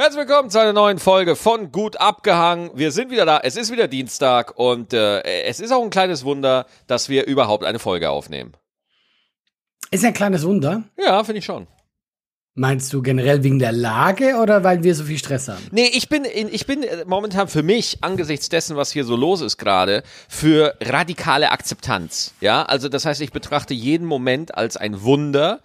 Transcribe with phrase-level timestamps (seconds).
[0.00, 2.70] Herzlich willkommen zu einer neuen Folge von Gut abgehangen.
[2.72, 3.40] Wir sind wieder da.
[3.42, 7.64] Es ist wieder Dienstag und äh, es ist auch ein kleines Wunder, dass wir überhaupt
[7.64, 8.52] eine Folge aufnehmen.
[9.90, 10.84] Ist ein kleines Wunder?
[10.96, 11.66] Ja, finde ich schon.
[12.54, 15.66] Meinst du generell wegen der Lage oder weil wir so viel Stress haben?
[15.72, 19.40] Nee, ich bin, in, ich bin momentan für mich, angesichts dessen, was hier so los
[19.40, 22.34] ist gerade, für radikale Akzeptanz.
[22.40, 25.58] Ja, also das heißt, ich betrachte jeden Moment als ein Wunder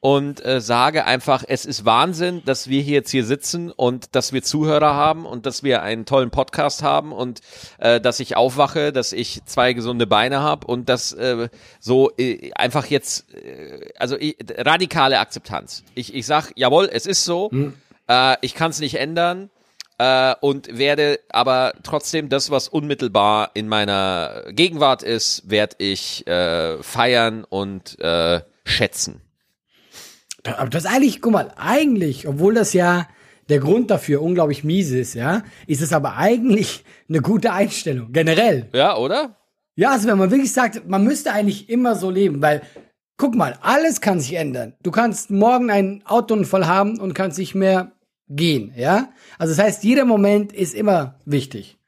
[0.00, 4.32] und äh, sage einfach, es ist Wahnsinn, dass wir hier jetzt hier sitzen und dass
[4.32, 7.40] wir Zuhörer haben und dass wir einen tollen Podcast haben und
[7.78, 12.50] äh, dass ich aufwache, dass ich zwei gesunde Beine habe und dass äh, so äh,
[12.54, 15.84] einfach jetzt, äh, also ich, radikale Akzeptanz.
[15.94, 17.74] Ich, ich sag, jawohl, es ist so, hm.
[18.08, 19.50] äh, ich kann es nicht ändern
[19.98, 26.82] äh, und werde aber trotzdem das, was unmittelbar in meiner Gegenwart ist, werde ich äh,
[26.82, 29.20] feiern und äh, schätzen.
[30.46, 33.06] Aber das eigentlich, guck mal, eigentlich, obwohl das ja
[33.48, 38.68] der Grund dafür unglaublich mies ist, ja, ist es aber eigentlich eine gute Einstellung, generell.
[38.72, 39.36] Ja, oder?
[39.74, 42.62] Ja, also wenn man wirklich sagt, man müsste eigentlich immer so leben, weil,
[43.16, 44.74] guck mal, alles kann sich ändern.
[44.82, 47.92] Du kannst morgen einen Autounfall haben und kannst nicht mehr
[48.28, 49.08] gehen, ja?
[49.38, 51.78] Also das heißt, jeder Moment ist immer wichtig.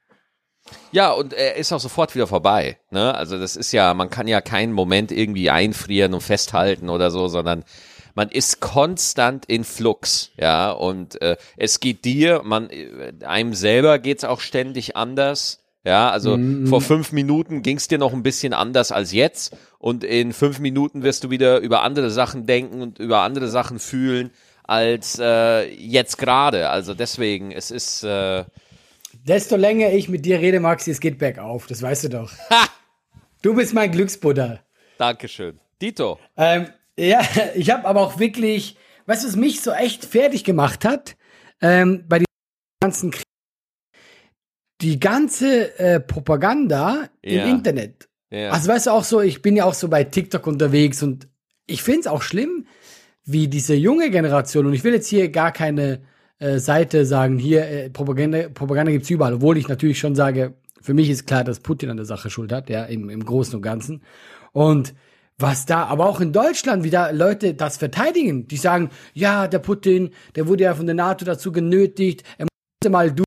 [0.91, 2.79] Ja, und er ist auch sofort wieder vorbei.
[2.91, 3.15] Ne?
[3.15, 7.29] Also das ist ja, man kann ja keinen Moment irgendwie einfrieren und festhalten oder so,
[7.29, 7.65] sondern
[8.15, 12.69] man ist konstant in Flux, ja, und äh, es geht dir, man,
[13.25, 15.59] einem selber geht's auch ständig anders.
[15.85, 16.69] Ja, also mhm.
[16.69, 21.03] vor fünf Minuten ging's dir noch ein bisschen anders als jetzt und in fünf Minuten
[21.03, 24.31] wirst du wieder über andere Sachen denken und über andere Sachen fühlen
[24.63, 26.71] als äh, jetzt gerade.
[26.71, 28.05] Also deswegen, es ist.
[28.05, 28.45] Äh
[29.27, 31.67] Desto länger ich mit dir rede, Maxi, es geht bergauf.
[31.67, 32.33] Das weißt du doch.
[32.51, 32.69] Ha!
[33.43, 34.61] Du bist mein Glücksbuddha.
[34.99, 35.59] Dankeschön.
[35.81, 36.19] Dito.
[36.37, 36.69] Ähm,
[37.09, 37.21] ja,
[37.55, 41.17] ich habe aber auch wirklich, weißt du, was mich so echt fertig gemacht hat,
[41.61, 42.27] ähm, bei den
[42.81, 43.25] ganzen Krieg
[44.81, 47.45] die ganze äh, Propaganda ja.
[47.45, 48.09] im Internet.
[48.31, 48.51] Ja.
[48.51, 51.29] Also weißt du auch so, ich bin ja auch so bei TikTok unterwegs und
[51.67, 52.67] ich finde es auch schlimm,
[53.25, 56.03] wie diese junge Generation, und ich will jetzt hier gar keine
[56.41, 60.95] äh, Seite sagen, hier äh, Propaganda, Propaganda gibt's überall, obwohl ich natürlich schon sage, für
[60.95, 63.63] mich ist klar, dass Putin an der Sache schuld hat, ja, im, im Großen und
[63.63, 64.03] Ganzen.
[64.51, 64.95] Und
[65.39, 68.49] was da, aber auch in Deutschland wieder Leute das verteidigen.
[68.49, 72.91] Die sagen, ja, der Putin, der wurde ja von der NATO dazu genötigt, er musste
[72.91, 73.27] mal durch.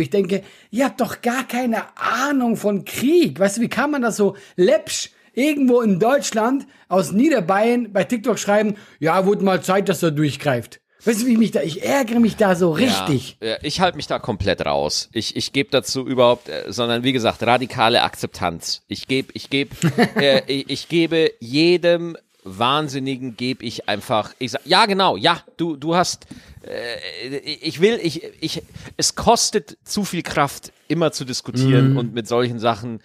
[0.00, 3.38] Ich denke, ihr habt doch gar keine Ahnung von Krieg.
[3.38, 8.38] Weißt du, wie kann man das so läppsch irgendwo in Deutschland aus Niederbayern bei TikTok
[8.38, 10.81] schreiben, ja, wurde mal Zeit, dass er durchgreift.
[11.04, 13.36] Weißt du, wie ich mich da, ich ärgere mich da so richtig.
[13.42, 15.08] Ja, ich halte mich da komplett raus.
[15.12, 18.82] Ich, ich gebe dazu überhaupt, äh, sondern wie gesagt, radikale Akzeptanz.
[18.86, 19.74] Ich gebe, ich gebe,
[20.16, 25.76] äh, ich, ich gebe jedem Wahnsinnigen gebe ich einfach, ich sag, ja genau, ja, du,
[25.76, 26.26] du hast,
[26.66, 28.62] äh, ich will, ich, ich,
[28.96, 31.96] es kostet zu viel Kraft, immer zu diskutieren mhm.
[31.96, 33.00] und mit solchen Sachen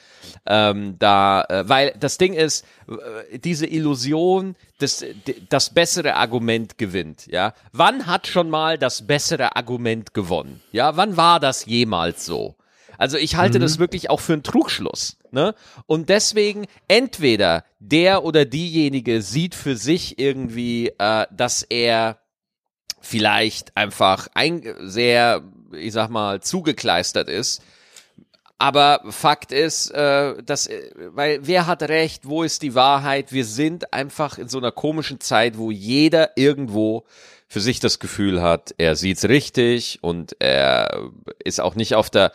[0.45, 5.05] ähm, da, äh, weil das Ding ist, äh, diese Illusion, dass
[5.49, 7.53] das bessere Argument gewinnt, ja.
[7.71, 10.61] Wann hat schon mal das bessere Argument gewonnen?
[10.71, 12.55] Ja, wann war das jemals so?
[12.97, 13.63] Also ich halte mhm.
[13.63, 15.17] das wirklich auch für einen Trugschluss.
[15.31, 15.53] Ne?
[15.85, 22.19] Und deswegen entweder der oder diejenige sieht für sich irgendwie, äh, dass er
[22.99, 27.61] vielleicht einfach ein, sehr, ich sag mal, zugekleistert ist.
[28.59, 33.31] Aber Fakt ist, äh, dass, äh, weil wer hat recht, wo ist die Wahrheit?
[33.31, 37.05] Wir sind einfach in so einer komischen Zeit, wo jeder irgendwo
[37.47, 41.11] für sich das Gefühl hat, er sieht's richtig und er
[41.43, 42.31] ist auch nicht auf der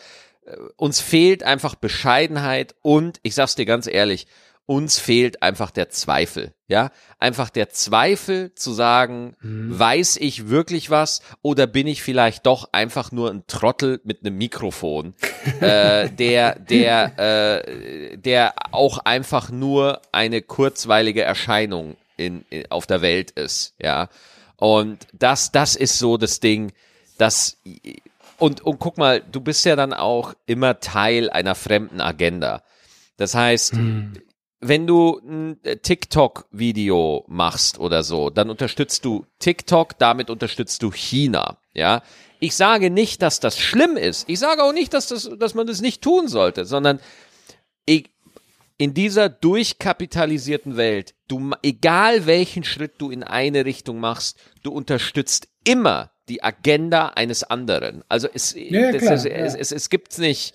[0.76, 4.26] uns fehlt einfach Bescheidenheit und ich sag's dir ganz ehrlich,
[4.66, 9.78] uns fehlt einfach der Zweifel, ja, einfach der Zweifel zu sagen, mhm.
[9.78, 14.38] weiß ich wirklich was oder bin ich vielleicht doch einfach nur ein Trottel mit einem
[14.38, 15.14] Mikrofon,
[15.60, 23.02] äh, der, der, äh, der auch einfach nur eine kurzweilige Erscheinung in, in auf der
[23.02, 24.08] Welt ist, ja,
[24.56, 26.72] und das, das ist so das Ding,
[27.18, 27.58] dass
[28.42, 32.64] und, und guck mal, du bist ja dann auch immer Teil einer fremden Agenda.
[33.16, 34.14] Das heißt, hm.
[34.58, 41.58] wenn du ein TikTok-Video machst oder so, dann unterstützt du TikTok, damit unterstützt du China.
[41.72, 42.02] Ja,
[42.40, 44.28] ich sage nicht, dass das schlimm ist.
[44.28, 46.98] Ich sage auch nicht, dass, das, dass man das nicht tun sollte, sondern
[47.86, 48.10] ich,
[48.76, 55.46] in dieser durchkapitalisierten Welt, du, egal welchen Schritt du in eine Richtung machst, du unterstützt
[55.64, 58.02] immer die Agenda eines anderen.
[58.08, 59.30] Also es, ja, das, es, ja.
[59.30, 60.54] es, es, es gibt nicht,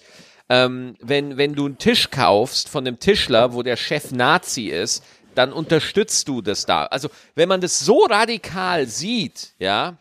[0.50, 5.04] ähm, wenn, wenn du einen Tisch kaufst von einem Tischler, wo der Chef Nazi ist,
[5.36, 6.86] dann unterstützt du das da.
[6.86, 9.98] Also wenn man das so radikal sieht, ja,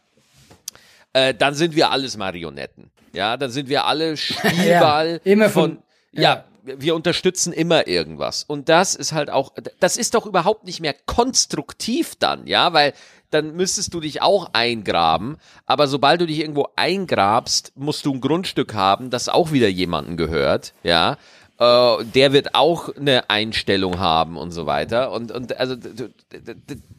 [1.12, 2.90] äh, dann sind wir alles Marionetten.
[3.12, 5.82] Ja, dann sind wir alle Spielball Ja, immer von, von-
[6.12, 6.74] ja, ja.
[6.78, 8.44] wir unterstützen immer irgendwas.
[8.44, 12.92] Und das ist halt auch, das ist doch überhaupt nicht mehr konstruktiv dann, ja, weil
[13.30, 15.36] dann müsstest du dich auch eingraben,
[15.66, 20.16] aber sobald du dich irgendwo eingrabst, musst du ein Grundstück haben, das auch wieder jemandem
[20.16, 21.16] gehört, ja.
[21.58, 25.10] Äh, der wird auch eine Einstellung haben und so weiter.
[25.10, 25.74] Und, und also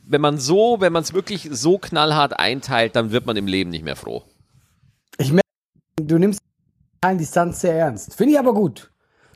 [0.04, 3.70] wenn man so, wenn man es wirklich so knallhart einteilt, dann wird man im Leben
[3.70, 4.24] nicht mehr froh.
[5.20, 5.46] Ich merke,
[6.02, 6.40] du nimmst
[7.06, 8.16] die Distanz sehr ernst.
[8.16, 8.90] Finde ich aber gut.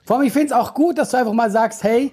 [0.04, 2.12] Vor allem, ich finde es auch gut, dass du einfach mal sagst, hey,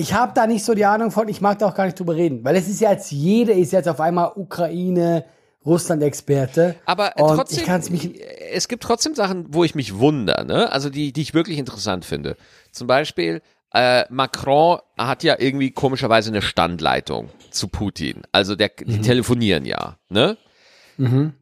[0.00, 2.14] ich habe da nicht so die Ahnung von, ich mag da auch gar nicht drüber
[2.16, 2.44] reden.
[2.44, 5.24] Weil es ist ja jetzt, jeder ist jetzt auf einmal Ukraine,
[5.66, 6.74] Russland-Experte.
[6.86, 8.18] Aber äh, trotzdem, mich-
[8.52, 10.72] es gibt trotzdem Sachen, wo ich mich wundere, ne?
[10.72, 12.36] Also die, die ich wirklich interessant finde.
[12.72, 13.42] Zum Beispiel,
[13.72, 18.22] äh, Macron hat ja irgendwie komischerweise eine Standleitung zu Putin.
[18.32, 19.02] Also der, die Mhm.
[19.02, 20.36] telefonieren ja, ne?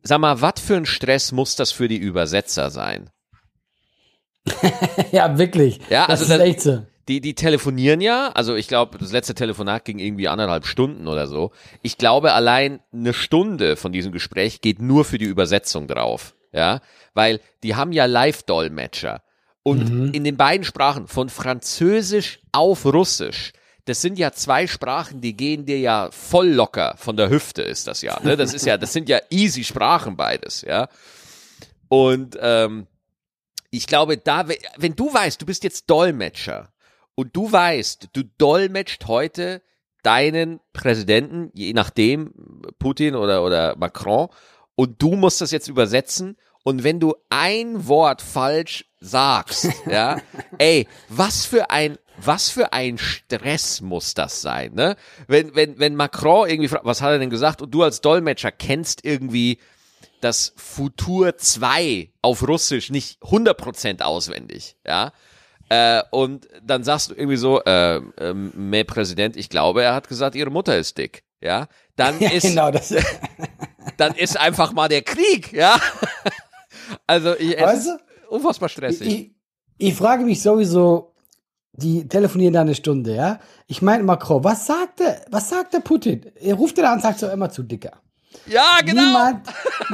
[0.05, 3.11] Sag mal, was für ein Stress muss das für die Übersetzer sein?
[5.13, 5.81] ja, wirklich.
[5.91, 6.83] Ja, das also ist das- echt so.
[7.09, 11.27] Die, die telefonieren ja, also ich glaube, das letzte Telefonat ging irgendwie anderthalb Stunden oder
[11.27, 11.53] so.
[11.83, 16.35] Ich glaube, allein eine Stunde von diesem Gespräch geht nur für die Übersetzung drauf.
[16.53, 16.81] Ja,
[17.13, 19.23] weil die haben ja Live-Dolmetscher.
[19.63, 23.53] Und in den beiden Sprachen, von Französisch auf Russisch,
[23.85, 27.87] das sind ja zwei Sprachen, die gehen dir ja voll locker von der Hüfte, ist
[27.87, 28.19] das ja.
[28.23, 28.37] Ne?
[28.39, 30.89] Das ist ja, das sind ja easy Sprachen beides, ja.
[31.89, 32.87] Und ähm,
[33.71, 36.71] ich glaube, da, we- wenn du weißt, du bist jetzt Dolmetscher
[37.19, 39.61] und du weißt, du dolmetscht heute
[40.05, 42.33] deinen Präsidenten, je nachdem,
[42.79, 44.29] Putin oder, oder Macron,
[44.77, 46.37] und du musst das jetzt übersetzen.
[46.63, 50.21] Und wenn du ein Wort falsch sagst, ja,
[50.59, 54.95] ey, was für ein, was für ein Stress muss das sein, ne?
[55.27, 57.61] Wenn, wenn, wenn Macron irgendwie fragt, was hat er denn gesagt?
[57.61, 59.59] Und du als Dolmetscher kennst irgendwie
[60.21, 65.13] das Futur 2 auf Russisch nicht 100% auswendig, ja.
[65.69, 70.09] Äh, und dann sagst du irgendwie so, äh, äh, mehr Präsident, ich glaube, er hat
[70.09, 71.69] gesagt, ihre Mutter ist dick, ja.
[71.97, 72.95] Dann Ja, ist, genau, das.
[73.97, 75.79] dann ist einfach mal der Krieg, ja.
[77.07, 78.01] Also, ich, es Weißt ist
[78.31, 79.07] unfassbar stressig.
[79.79, 81.15] Ich, ich frage mich sowieso,
[81.73, 83.41] die telefonieren da eine Stunde, ja?
[83.67, 86.33] Ich meine, Macron, was sagt der, was sagt der Putin?
[86.41, 88.01] Er ruft er an und sagt so immer zu dicker.
[88.47, 89.03] ja, genau.
[89.03, 89.49] Niemand,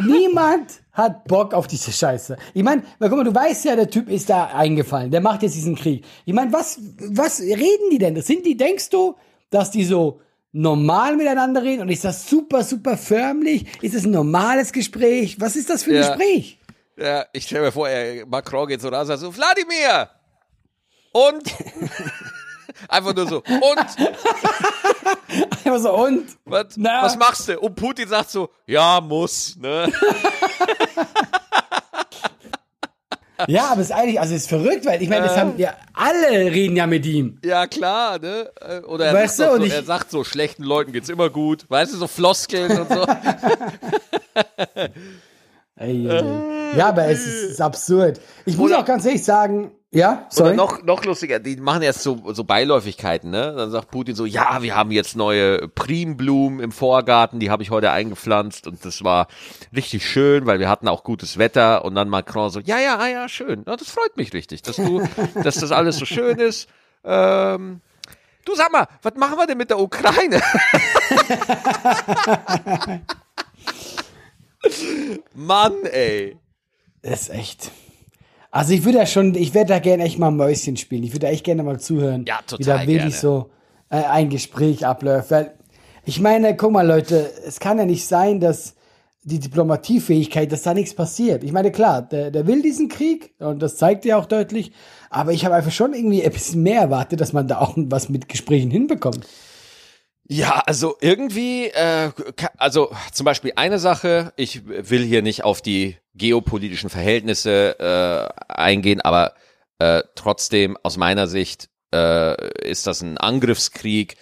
[0.06, 2.36] niemand hat Bock auf diese Scheiße.
[2.54, 5.10] Ich meine, guck mal, du weißt ja, der Typ ist da eingefallen.
[5.10, 6.04] Der macht jetzt diesen Krieg.
[6.24, 6.78] Ich meine, was,
[7.10, 8.20] was reden die denn?
[8.22, 9.16] Sind die, denkst du,
[9.50, 10.20] dass die so
[10.52, 11.82] normal miteinander reden?
[11.82, 13.66] Und ist das super, super förmlich?
[13.82, 15.40] Ist das ein normales Gespräch?
[15.40, 16.08] Was ist das für ein Ja.
[16.14, 16.58] Gespräch?
[16.96, 20.08] Ja, ich stelle mir vor, er, Macron geht so raus und sagt so, Wladimir!
[21.12, 21.42] Und?
[22.88, 23.78] Einfach nur so, und?
[25.64, 26.24] Einfach so, und?
[26.44, 27.58] Was, was machst du?
[27.58, 29.92] Und Putin sagt so, ja, muss, ne?
[33.48, 35.74] Ja, aber es ist eigentlich, also es ist verrückt, weil ich meine, das haben ja
[35.92, 37.38] alle reden ja mit ihm.
[37.44, 38.50] Ja, klar, ne?
[38.60, 41.28] Äh, Oder er, Weißt sagt, du, so, ich- er sagt so, schlechten Leuten geht's immer
[41.30, 41.64] gut.
[41.68, 43.04] Weißt du, so Floskeln und so.
[45.76, 46.78] Ey, ey, ey.
[46.78, 48.20] Ja, aber es ist, ist absurd.
[48.46, 50.54] Ich muss Oder- auch ganz ehrlich sagen, ja, Oder sorry.
[50.56, 53.54] noch, noch lustiger, die machen jetzt so, so Beiläufigkeiten, ne?
[53.56, 57.70] Dann sagt Putin so, ja, wir haben jetzt neue Primblumen im Vorgarten, die habe ich
[57.70, 59.28] heute eingepflanzt und das war
[59.74, 63.06] richtig schön, weil wir hatten auch gutes Wetter und dann Macron so, ja, ja, ah,
[63.06, 63.62] ja, schön.
[63.66, 65.06] Ja, das freut mich richtig, dass du,
[65.42, 66.68] dass das alles so schön ist.
[67.04, 67.80] Ähm,
[68.44, 70.42] du sag mal, was machen wir denn mit der Ukraine?
[75.34, 76.36] Mann, ey.
[77.02, 77.70] Das ist echt.
[78.54, 81.02] Also ich würde ja schon, ich werde da gerne echt mal Mäuschen spielen.
[81.02, 82.24] Ich würde da echt gerne mal zuhören.
[82.24, 83.10] Ja, Wie da total wirklich gerne.
[83.10, 83.50] so
[83.90, 85.32] äh, ein Gespräch abläuft.
[85.32, 85.54] Weil
[86.04, 88.76] ich meine, guck mal, Leute, es kann ja nicht sein, dass
[89.24, 91.42] die Diplomatiefähigkeit, dass da nichts passiert.
[91.42, 94.70] Ich meine, klar, der, der will diesen Krieg und das zeigt er auch deutlich.
[95.10, 98.08] Aber ich habe einfach schon irgendwie ein bisschen mehr erwartet, dass man da auch was
[98.08, 99.26] mit Gesprächen hinbekommt.
[100.26, 102.10] Ja, also irgendwie, äh,
[102.56, 109.02] also zum Beispiel eine Sache, ich will hier nicht auf die geopolitischen Verhältnisse äh, eingehen,
[109.02, 109.34] aber
[109.78, 114.16] äh, trotzdem aus meiner Sicht äh, ist das ein Angriffskrieg,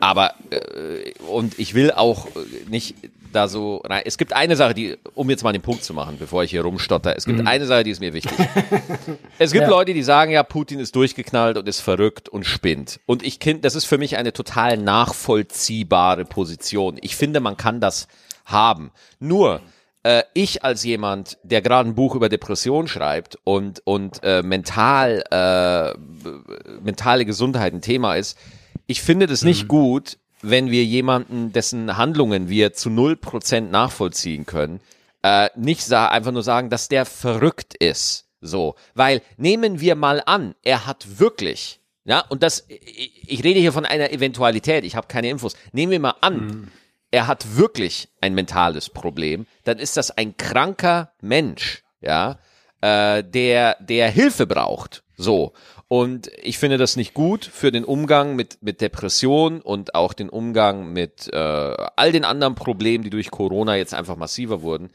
[0.00, 2.26] aber äh, und ich will auch
[2.68, 2.96] nicht
[3.36, 4.02] da so rein.
[4.04, 6.62] Es gibt eine Sache, die, um jetzt mal den Punkt zu machen, bevor ich hier
[6.62, 8.36] rumstotter, es gibt eine Sache, die ist mir wichtig.
[9.38, 9.68] Es gibt Ja.
[9.70, 13.00] Leute, die sagen, ja, Putin ist durchgeknallt und ist verrückt und spinnt.
[13.04, 16.96] Und ich kind, das ist für mich eine total nachvollziehbare Position.
[17.02, 18.08] Ich finde, man kann das
[18.46, 18.90] haben.
[19.20, 19.60] Nur,
[20.04, 25.22] äh, ich als jemand, der gerade ein Buch über Depression schreibt und, und äh, mental,
[25.30, 25.98] äh,
[26.80, 28.38] mentale Gesundheit ein Thema ist,
[28.86, 30.16] ich finde das nicht gut,
[30.50, 34.80] wenn wir jemanden, dessen Handlungen wir zu null Prozent nachvollziehen können,
[35.22, 38.26] Äh, nicht einfach nur sagen, dass der verrückt ist.
[38.40, 38.76] So.
[38.94, 43.72] Weil nehmen wir mal an, er hat wirklich, ja, und das, ich, ich rede hier
[43.72, 45.56] von einer Eventualität, ich habe keine Infos.
[45.72, 46.68] Nehmen wir mal an, mhm.
[47.10, 52.38] er hat wirklich ein mentales Problem, dann ist das ein kranker Mensch, ja,
[52.80, 55.02] äh, der, der Hilfe braucht.
[55.16, 55.54] So.
[55.88, 60.28] Und ich finde das nicht gut für den Umgang mit, mit Depression und auch den
[60.28, 64.90] Umgang mit äh, all den anderen Problemen, die durch Corona jetzt einfach massiver wurden,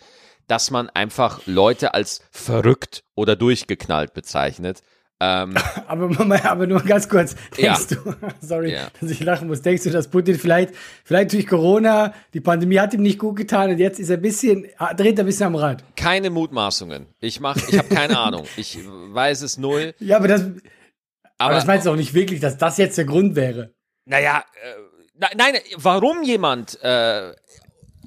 [0.48, 4.81] dass man einfach Leute als verrückt oder durchgeknallt bezeichnet.
[5.21, 5.53] Ähm,
[5.88, 7.98] aber, aber nur ganz kurz, denkst ja.
[7.98, 8.88] du, sorry, ja.
[9.00, 10.74] dass ich lachen muss, denkst du, dass Putin vielleicht,
[11.05, 14.21] vielleicht durch Corona, die Pandemie hat ihm nicht gut getan und jetzt ist er ein
[14.21, 14.65] bisschen,
[14.98, 15.83] dreht er ein bisschen am Rad?
[15.95, 17.05] Keine Mutmaßungen.
[17.21, 18.45] Ich mach, ich habe keine Ahnung.
[18.57, 19.93] Ich weiß es null.
[20.00, 20.43] Ja, aber das,
[21.41, 23.74] aber, aber das meinst du auch nicht wirklich, dass das jetzt der Grund wäre?
[24.05, 27.33] Naja, äh, nein, warum jemand äh,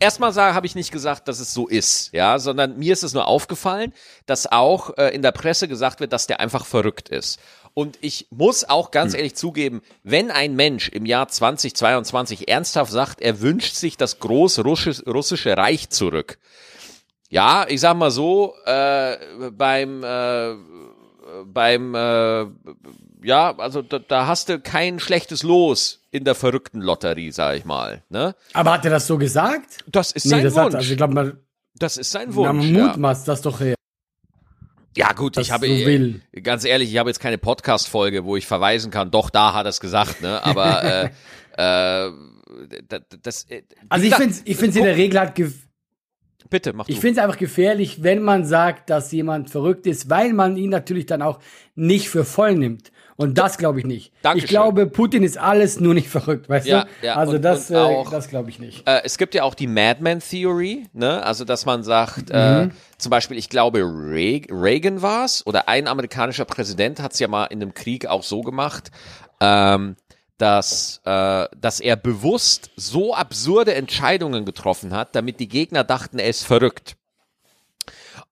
[0.00, 3.28] Erstmal habe ich nicht gesagt, dass es so ist, ja, sondern mir ist es nur
[3.28, 3.92] aufgefallen,
[4.26, 7.38] dass auch äh, in der Presse gesagt wird, dass der einfach verrückt ist.
[7.74, 9.18] Und ich muss auch ganz hm.
[9.18, 15.56] ehrlich zugeben, wenn ein Mensch im Jahr 2022 ernsthaft sagt, er wünscht sich das großrussische
[15.56, 16.38] Reich zurück,
[17.30, 19.16] ja, ich sag mal so, äh,
[19.50, 20.54] beim äh,
[21.46, 22.46] beim äh,
[23.24, 27.64] ja, also da, da hast du kein schlechtes Los in der verrückten Lotterie, sag ich
[27.64, 28.02] mal.
[28.10, 28.34] Ne?
[28.52, 29.84] Aber hat er das so gesagt?
[29.86, 30.66] Das ist sein nee, das Wunsch.
[30.66, 31.36] Hat, also ich glaube mal,
[31.74, 32.46] das ist sein Wunsch.
[32.46, 33.32] Man mutmaßt ja.
[33.32, 33.74] das doch her.
[34.96, 38.92] Ja gut, ich habe so ganz ehrlich, ich habe jetzt keine Podcast-Folge, wo ich verweisen
[38.92, 39.10] kann.
[39.10, 40.44] Doch, da hat er es gesagt, ne?
[40.44, 40.84] Aber
[41.58, 42.12] äh, äh,
[43.22, 43.44] das.
[43.50, 45.34] Äh, also ich finde, ich finde in der Regel hat
[46.50, 46.92] Bitte, mach du.
[46.92, 50.70] Ich finde es einfach gefährlich, wenn man sagt, dass jemand verrückt ist, weil man ihn
[50.70, 51.40] natürlich dann auch
[51.74, 52.92] nicht für voll nimmt.
[53.16, 54.12] Und das glaube ich nicht.
[54.22, 54.44] Dankeschön.
[54.44, 57.06] Ich glaube, Putin ist alles nur nicht verrückt, weißt ja, du?
[57.06, 57.14] Ja.
[57.16, 58.86] Also und, das, und äh, das glaube ich nicht.
[58.88, 61.22] Äh, es gibt ja auch die Madman Theory, ne?
[61.22, 62.70] Also dass man sagt, äh, mhm.
[62.70, 67.28] äh, zum Beispiel, ich glaube, Reagan war es oder ein amerikanischer Präsident hat es ja
[67.28, 68.90] mal in einem Krieg auch so gemacht,
[69.40, 69.96] ähm,
[70.38, 76.28] dass, äh, dass er bewusst so absurde Entscheidungen getroffen hat, damit die Gegner dachten, er
[76.28, 76.96] ist verrückt.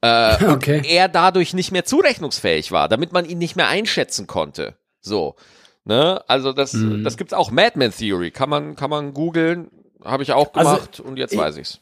[0.03, 0.79] Äh, okay.
[0.79, 4.75] Und er dadurch nicht mehr zurechnungsfähig war, damit man ihn nicht mehr einschätzen konnte.
[5.01, 5.37] So.
[5.85, 6.23] Ne?
[6.29, 7.05] Also das, mhm.
[7.05, 8.31] das gibt's auch Madman Theory.
[8.31, 9.71] Kann man, kann man googeln.
[10.05, 11.81] Habe ich auch also gemacht also, und jetzt ich, weiß ich's.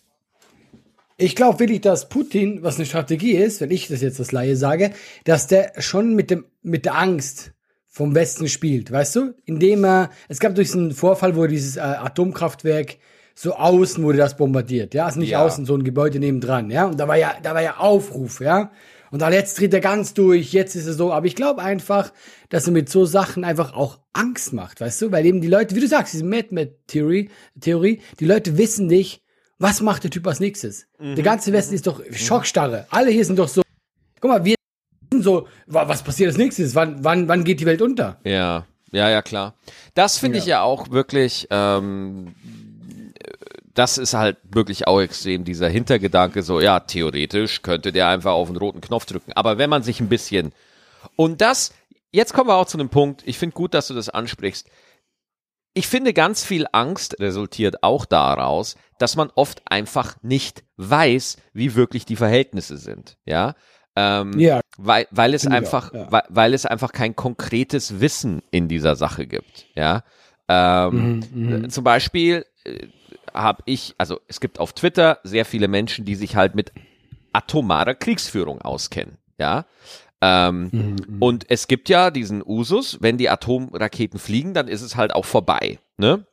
[1.17, 4.57] Ich glaube wirklich, dass Putin, was eine Strategie ist, wenn ich das jetzt als Laie
[4.57, 4.93] sage,
[5.25, 7.53] dass der schon mit dem, mit der Angst
[7.89, 9.35] vom Westen spielt, weißt du?
[9.47, 12.99] Indem er, es gab durch diesen Vorfall, wo dieses äh, Atomkraftwerk
[13.35, 15.45] so außen wurde das bombardiert, ja, also nicht ja.
[15.45, 18.71] außen, so ein Gebäude nebendran, ja, und da war ja, da war ja Aufruf, ja,
[19.11, 22.13] und dann jetzt tritt er ganz durch, jetzt ist es so, aber ich glaube einfach,
[22.49, 25.75] dass er mit so Sachen einfach auch Angst macht, weißt du, weil eben die Leute,
[25.75, 29.23] wie du sagst, diese Mad Mad Theory, Theorie, die Leute wissen nicht,
[29.59, 30.87] was macht der Typ als nächstes.
[30.99, 31.17] Mhm.
[31.17, 33.63] Der ganze Westen ist doch Schockstarre, alle hier sind doch so,
[34.21, 34.55] guck mal, wir
[35.19, 36.75] so, was passiert als nächstes?
[36.75, 38.21] Wann, wann, wann geht die Welt unter?
[38.25, 39.55] Ja, ja, ja, klar.
[39.95, 40.43] Das finde ja.
[40.43, 42.35] ich ja auch wirklich, ähm,
[43.75, 48.49] das ist halt wirklich auch extrem, dieser Hintergedanke, so, ja, theoretisch könnte der einfach auf
[48.49, 49.33] den roten Knopf drücken.
[49.35, 50.53] Aber wenn man sich ein bisschen,
[51.17, 51.73] und das,
[52.11, 54.69] jetzt kommen wir auch zu einem Punkt, ich finde gut, dass du das ansprichst.
[55.73, 61.77] Ich finde, ganz viel Angst resultiert auch daraus, dass man oft einfach nicht weiß, wie
[61.77, 63.19] wirklich die Verhältnisse sind.
[63.25, 63.55] Ja,
[63.97, 64.61] ähm, ja.
[64.79, 66.11] Weil, weil es einfach, ja.
[66.11, 69.67] weil, weil es einfach kein konkretes Wissen in dieser Sache gibt.
[69.75, 70.03] Ja.
[70.49, 71.71] Ähm, mhm, mhm.
[71.71, 72.89] zum Beispiel äh,
[73.33, 76.73] habe ich, also es gibt auf Twitter sehr viele Menschen, die sich halt mit
[77.33, 79.19] atomarer Kriegsführung auskennen.
[79.39, 79.67] Ja.
[80.21, 84.97] Ähm, mhm, und es gibt ja diesen Usus, wenn die Atomraketen fliegen, dann ist es
[84.97, 85.79] halt auch vorbei.
[85.97, 86.27] Ne?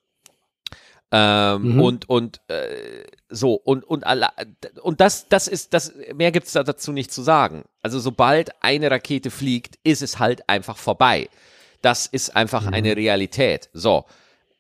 [1.10, 1.81] Ähm, mhm.
[1.81, 4.03] Und und äh, so und und
[4.81, 7.63] und das das ist das mehr gibt's da dazu nicht zu sagen.
[7.81, 11.29] Also sobald eine Rakete fliegt, ist es halt einfach vorbei.
[11.81, 12.74] Das ist einfach mhm.
[12.74, 13.69] eine Realität.
[13.72, 14.05] So.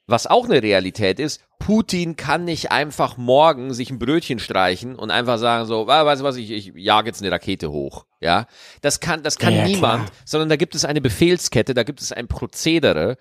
[0.05, 5.11] Was auch eine Realität ist, Putin kann nicht einfach morgen sich ein Brötchen streichen und
[5.11, 8.05] einfach sagen so, weißt du was, ich, ich jage jetzt eine Rakete hoch.
[8.19, 8.47] Ja,
[8.81, 10.17] das kann, das kann ja, niemand, klar.
[10.25, 13.17] sondern da gibt es eine Befehlskette, da gibt es ein Prozedere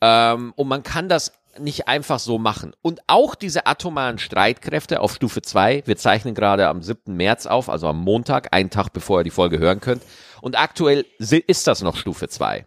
[0.00, 2.72] ähm, und man kann das nicht einfach so machen.
[2.82, 7.14] Und auch diese atomaren Streitkräfte auf Stufe 2, wir zeichnen gerade am 7.
[7.16, 10.02] März auf, also am Montag, einen Tag bevor ihr die Folge hören könnt.
[10.40, 12.66] Und aktuell ist das noch Stufe 2.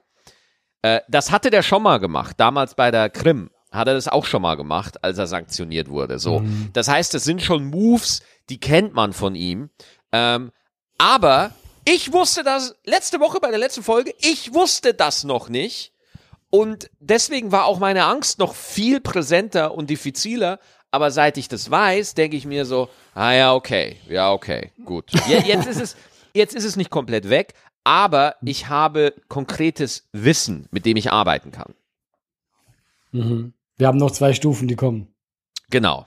[0.82, 4.26] Äh, das hatte der schon mal gemacht, damals bei der Krim hat er das auch
[4.26, 6.20] schon mal gemacht, als er sanktioniert wurde.
[6.20, 6.70] So, mhm.
[6.74, 9.70] das heißt, es sind schon Moves, die kennt man von ihm.
[10.12, 10.52] Ähm,
[10.98, 11.52] aber
[11.86, 14.14] ich wusste das letzte Woche bei der letzten Folge.
[14.20, 15.94] Ich wusste das noch nicht.
[16.50, 20.60] Und deswegen war auch meine Angst noch viel präsenter und diffiziler,
[20.92, 25.10] aber seit ich das weiß, denke ich mir so, ah ja, okay, ja, okay, gut.
[25.30, 25.96] Ja, jetzt ist es,
[26.34, 27.54] jetzt ist es nicht komplett weg,
[27.86, 31.74] aber ich habe konkretes Wissen, mit dem ich arbeiten kann.
[33.12, 33.54] Mhm.
[33.82, 35.12] Wir haben noch zwei Stufen, die kommen.
[35.72, 36.06] Genau.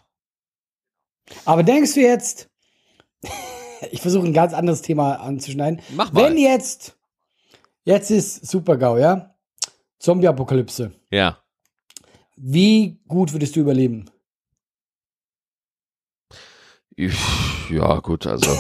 [1.45, 2.49] Aber denkst du jetzt,
[3.91, 5.83] ich versuche ein ganz anderes Thema anzuschneiden.
[5.97, 6.23] Mach mal.
[6.23, 6.97] Wenn jetzt,
[7.83, 9.35] jetzt ist Super-GAU, ja?
[9.99, 10.93] Zombie-Apokalypse.
[11.11, 11.43] Ja.
[12.37, 14.09] Wie gut würdest du überleben?
[16.95, 17.19] Ich,
[17.71, 18.57] ja, gut, also.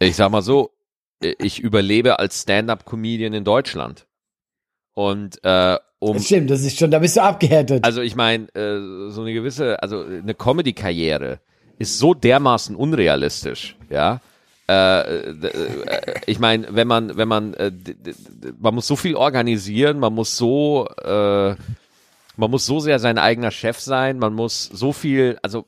[0.00, 0.76] ich sag mal so,
[1.22, 4.06] ich überlebe als Stand-up-Comedian in Deutschland.
[4.92, 6.14] Und äh, um.
[6.14, 7.84] Das stimmt, das ist schon, da bist du abgehärtet.
[7.84, 11.38] Also ich meine, äh, so eine gewisse, also eine Comedy-Karriere
[11.78, 14.20] ist so dermaßen unrealistisch, ja.
[14.68, 17.70] Äh, äh, ich meine, wenn man, wenn man, äh,
[18.58, 21.54] man muss so viel organisieren, man muss so, äh,
[22.36, 25.66] man muss so sehr sein eigener Chef sein, man muss so viel, also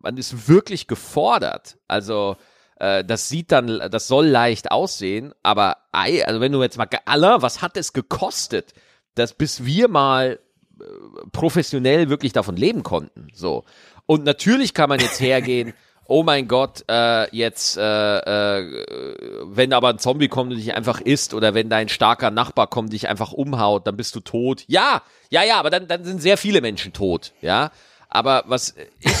[0.00, 1.76] man ist wirklich gefordert.
[1.88, 2.36] Also
[2.76, 7.40] das sieht dann, das soll leicht aussehen, aber ei, also wenn du jetzt mal, Alain,
[7.40, 8.74] was hat es gekostet,
[9.14, 10.38] dass bis wir mal
[10.80, 10.84] äh,
[11.32, 13.64] professionell wirklich davon leben konnten, so.
[14.06, 15.72] Und natürlich kann man jetzt hergehen,
[16.06, 18.84] oh mein Gott, äh, jetzt, äh, äh,
[19.44, 22.92] wenn aber ein Zombie kommt und dich einfach isst oder wenn dein starker Nachbar kommt,
[22.92, 24.64] dich einfach umhaut, dann bist du tot.
[24.66, 27.70] Ja, ja, ja, aber dann, dann sind sehr viele Menschen tot, ja.
[28.08, 29.12] Aber was ich,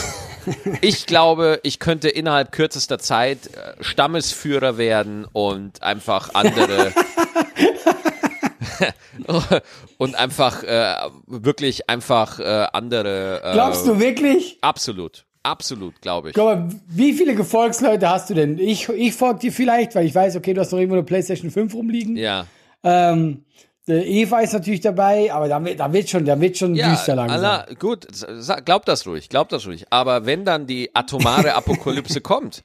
[0.82, 6.92] ich glaube, ich könnte innerhalb kürzester Zeit äh, Stammesführer werden und einfach andere
[9.98, 10.94] und einfach äh,
[11.26, 13.42] wirklich einfach äh, andere.
[13.42, 14.58] Äh, Glaubst du wirklich?
[14.60, 15.24] Absolut.
[15.42, 16.34] Absolut, glaube ich.
[16.34, 18.58] Guck mal, wie viele Gefolgsleute hast du denn?
[18.58, 21.50] Ich, ich folge dir vielleicht, weil ich weiß, okay, du hast noch irgendwo eine PlayStation
[21.50, 22.16] 5 rumliegen.
[22.16, 22.46] Ja.
[22.82, 23.44] Ähm,
[23.86, 27.14] Eva ist natürlich dabei, aber da wird, da wird schon, da wird schon Ja, düster
[27.14, 27.36] langsam.
[27.36, 28.06] Allah, gut,
[28.64, 29.84] glaub das ruhig, glaub das ruhig.
[29.90, 32.62] Aber wenn dann die atomare Apokalypse kommt,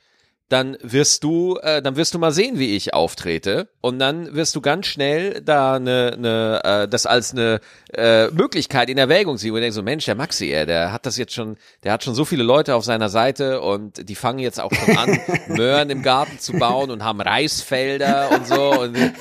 [0.49, 4.55] dann wirst du, äh, dann wirst du mal sehen, wie ich auftrete, und dann wirst
[4.55, 7.59] du ganz schnell da eine, eine äh, das als eine
[7.93, 11.17] äh, Möglichkeit in Erwägung ziehen, du denkst so, Mensch, der Maxi, ey, der hat das
[11.17, 14.59] jetzt schon, der hat schon so viele Leute auf seiner Seite und die fangen jetzt
[14.59, 18.71] auch schon an, Möhren im Garten zu bauen und haben Reisfelder und so.
[18.71, 19.11] Und, äh,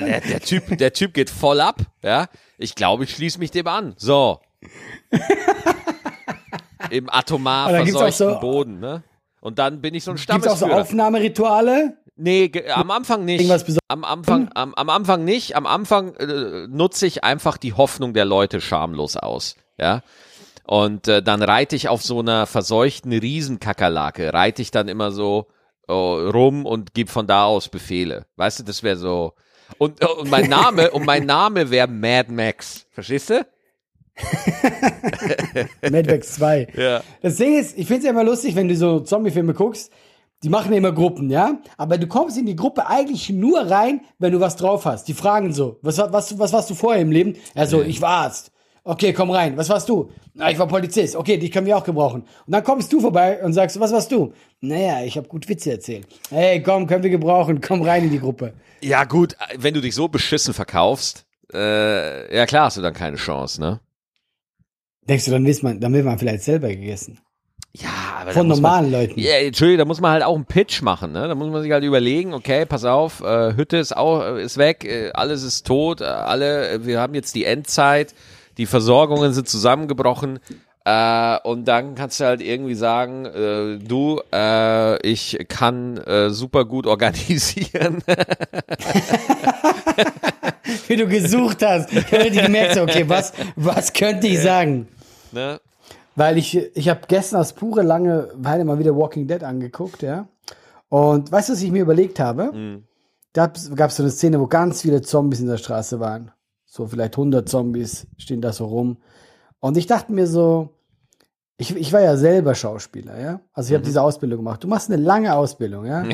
[0.00, 2.26] der, der Typ, der Typ geht voll ab, ja.
[2.58, 3.94] Ich glaube, ich schließe mich dem an.
[3.96, 4.40] So.
[6.90, 9.02] Im atomar verseuchten so- Boden, ne?
[9.40, 10.80] Und dann bin ich so ein Gibt es auch so Stammesführer.
[10.80, 11.96] Aufnahmerituale?
[12.16, 13.40] Nee, am Anfang nicht.
[13.40, 13.86] Irgendwas Besonderes?
[13.88, 15.54] Am Anfang, am, am Anfang nicht.
[15.54, 19.54] Am Anfang äh, nutze ich einfach die Hoffnung der Leute schamlos aus.
[19.78, 20.02] Ja.
[20.64, 25.46] Und äh, dann reite ich auf so einer verseuchten Riesenkakerlake, reite ich dann immer so
[25.86, 28.26] oh, rum und gebe von da aus Befehle.
[28.36, 29.34] Weißt du, das wäre so.
[29.78, 32.86] Und, äh, und mein Name, und mein Name wäre Mad Max.
[32.90, 33.46] Verstehst du?
[35.90, 36.68] Mad Max 2.
[36.76, 37.02] Ja.
[37.22, 39.92] Das Ding ist, ich finde es ja immer lustig, wenn du so Zombie-Filme guckst,
[40.42, 41.58] die machen ja immer Gruppen, ja?
[41.76, 45.08] Aber du kommst in die Gruppe eigentlich nur rein, wenn du was drauf hast.
[45.08, 47.36] Die fragen so, was, was, was warst du vorher im Leben?
[47.56, 48.52] Ja, so, ich war Arzt.
[48.84, 49.56] Okay, komm rein.
[49.56, 50.10] Was warst du?
[50.32, 51.14] Na, ich war Polizist.
[51.14, 52.22] Okay, dich können wir auch gebrauchen.
[52.22, 54.32] Und dann kommst du vorbei und sagst, was warst du?
[54.60, 56.06] Naja, ich habe gut Witze erzählt.
[56.30, 57.60] Hey, komm, können wir gebrauchen.
[57.60, 58.54] Komm rein in die Gruppe.
[58.80, 63.16] Ja, gut, wenn du dich so beschissen verkaufst, äh, ja klar hast du dann keine
[63.16, 63.80] Chance, ne?
[65.08, 67.18] Denkst du, dann will man, dann will man vielleicht selber gegessen.
[67.74, 67.88] Ja,
[68.20, 69.20] aber Von muss man- normalen Leuten.
[69.20, 71.28] Ja, Entschuldigung, da muss man halt auch einen Pitch machen, ne?
[71.28, 74.56] Da muss man sich halt überlegen, okay, pass auf, äh, Hütte ist auch äh, ist
[74.58, 78.14] weg, äh, alles ist tot, äh, alle, äh, wir haben jetzt die Endzeit,
[78.56, 80.40] die Versorgungen sind zusammengebrochen.
[80.84, 86.64] Äh, und dann kannst du halt irgendwie sagen, äh, du, äh, ich kann äh, super
[86.64, 88.02] gut organisieren.
[90.86, 91.92] Wie du gesucht hast.
[91.92, 94.88] Ich habe gemerkt, okay, was, was könnte ich sagen?
[95.32, 95.60] Ne?
[96.16, 100.28] Weil ich, ich habe gestern aus pure Langeweile mal wieder Walking Dead angeguckt, ja.
[100.88, 102.52] Und weißt du, was ich mir überlegt habe?
[102.52, 102.84] Mhm.
[103.32, 106.32] Da gab es so eine Szene, wo ganz viele Zombies in der Straße waren.
[106.64, 108.98] So vielleicht 100 Zombies stehen da so rum.
[109.60, 110.70] Und ich dachte mir so,
[111.56, 113.40] ich, ich war ja selber Schauspieler, ja.
[113.52, 114.62] Also ich habe diese Ausbildung gemacht.
[114.62, 116.04] Du machst eine lange Ausbildung, ja.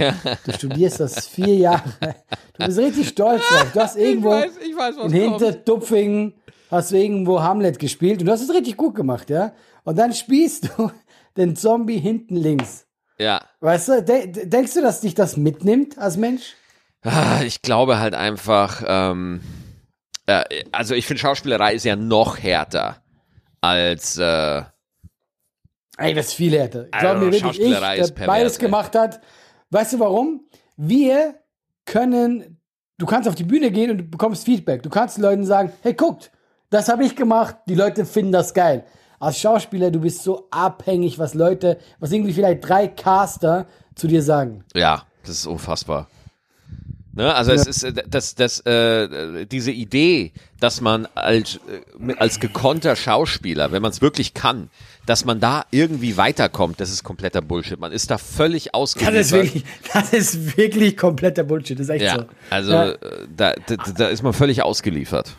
[0.44, 1.83] Du studierst das vier Jahre.
[2.59, 3.66] Du bist richtig stolz drauf.
[3.72, 6.35] Du hast irgendwo ich weiß, in Hintertupfingen
[6.75, 9.53] hast du irgendwo Hamlet gespielt und du hast es richtig gut gemacht, ja.
[9.85, 10.91] Und dann spielst du
[11.37, 12.87] den Zombie hinten links.
[13.19, 13.41] Ja.
[13.61, 16.55] Weißt du, de denkst du, dass dich das mitnimmt als Mensch?
[17.03, 19.41] Ah, Ich glaube halt einfach, ähm,
[20.27, 23.03] äh, also ich finde Schauspielerei ist ja noch härter
[23.61, 24.63] als äh,
[25.97, 26.87] Ey, das ist viel härter.
[26.89, 29.21] Ich Also, glaube mir wirklich, ich, Schauspielerei ist der beides gemacht hat.
[29.71, 30.49] Weißt du warum?
[30.77, 31.37] Wir
[31.85, 32.61] können,
[32.99, 34.83] du kannst auf die Bühne gehen und du bekommst Feedback.
[34.83, 36.33] Du kannst den Leuten sagen, hey, guckt,
[36.70, 38.85] das habe ich gemacht, die Leute finden das geil.
[39.20, 44.22] als Schauspieler, du bist so abhängig, was Leute, was irgendwie vielleicht drei Caster zu dir
[44.22, 44.64] sagen.
[44.74, 46.09] Ja, das ist unfassbar.
[47.16, 47.33] Ne?
[47.33, 47.57] Also ja.
[47.57, 53.70] es ist äh, das, das, äh, diese Idee, dass man als, äh, als gekonnter Schauspieler,
[53.70, 54.68] wenn man es wirklich kann,
[55.07, 57.79] dass man da irgendwie weiterkommt, das ist kompletter Bullshit.
[57.79, 59.14] Man ist da völlig ausgeliefert.
[59.14, 61.79] Das ist wirklich, das ist wirklich kompletter Bullshit.
[61.79, 62.24] Das ist echt ja, so.
[62.50, 62.90] Also ja.
[62.90, 62.98] Äh,
[63.37, 65.37] da, da, da ist man völlig ausgeliefert.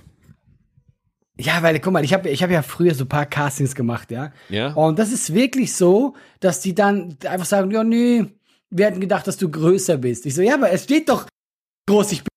[1.38, 4.12] Ja, weil, guck mal, ich habe ich hab ja früher so ein paar Castings gemacht,
[4.12, 4.32] ja.
[4.50, 4.74] Ja.
[4.74, 8.26] Und das ist wirklich so, dass die dann einfach sagen, ja, nee,
[8.70, 10.26] wir hätten gedacht, dass du größer bist.
[10.26, 11.28] Ich so, ja, aber es steht doch
[11.88, 12.30] groß, ich bin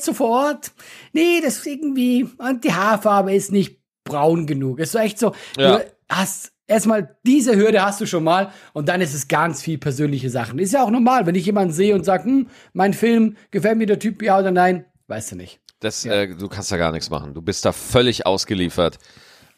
[0.00, 0.72] so vor Ort.
[1.12, 4.78] Nee, das ist irgendwie, und die Haarfarbe ist nicht braun genug.
[4.78, 5.78] Ist so echt so, ja.
[5.78, 9.78] du hast erstmal diese Hürde hast du schon mal und dann ist es ganz viel
[9.78, 10.58] persönliche Sachen.
[10.58, 13.86] Ist ja auch normal, wenn ich jemanden sehe und sage, hm, mein Film, gefällt mir
[13.86, 15.60] der Typ, ja oder nein, weißt du nicht.
[15.80, 16.12] Das, ja.
[16.12, 17.34] äh, du kannst da gar nichts machen.
[17.34, 18.98] Du bist da völlig ausgeliefert.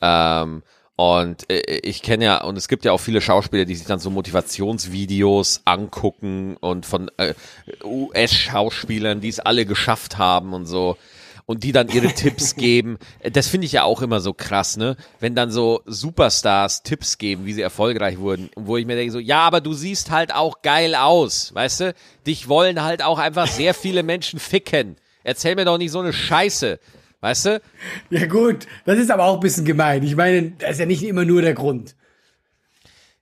[0.00, 0.62] Ähm,
[0.96, 4.00] und äh, ich kenne ja, und es gibt ja auch viele Schauspieler, die sich dann
[4.00, 7.35] so Motivationsvideos angucken und von äh,
[7.85, 10.96] US-Schauspielern, die es alle geschafft haben und so.
[11.46, 12.98] Und die dann ihre Tipps geben.
[13.33, 14.96] Das finde ich ja auch immer so krass, ne?
[15.20, 18.50] Wenn dann so Superstars Tipps geben, wie sie erfolgreich wurden.
[18.57, 21.94] Wo ich mir denke so, ja, aber du siehst halt auch geil aus, weißt du?
[22.26, 24.96] Dich wollen halt auch einfach sehr viele Menschen ficken.
[25.24, 26.78] Erzähl mir doch nicht so eine Scheiße.
[27.20, 27.61] Weißt du?
[28.11, 28.66] Ja, gut.
[28.85, 30.02] Das ist aber auch ein bisschen gemein.
[30.04, 31.96] Ich meine, das ist ja nicht immer nur der Grund.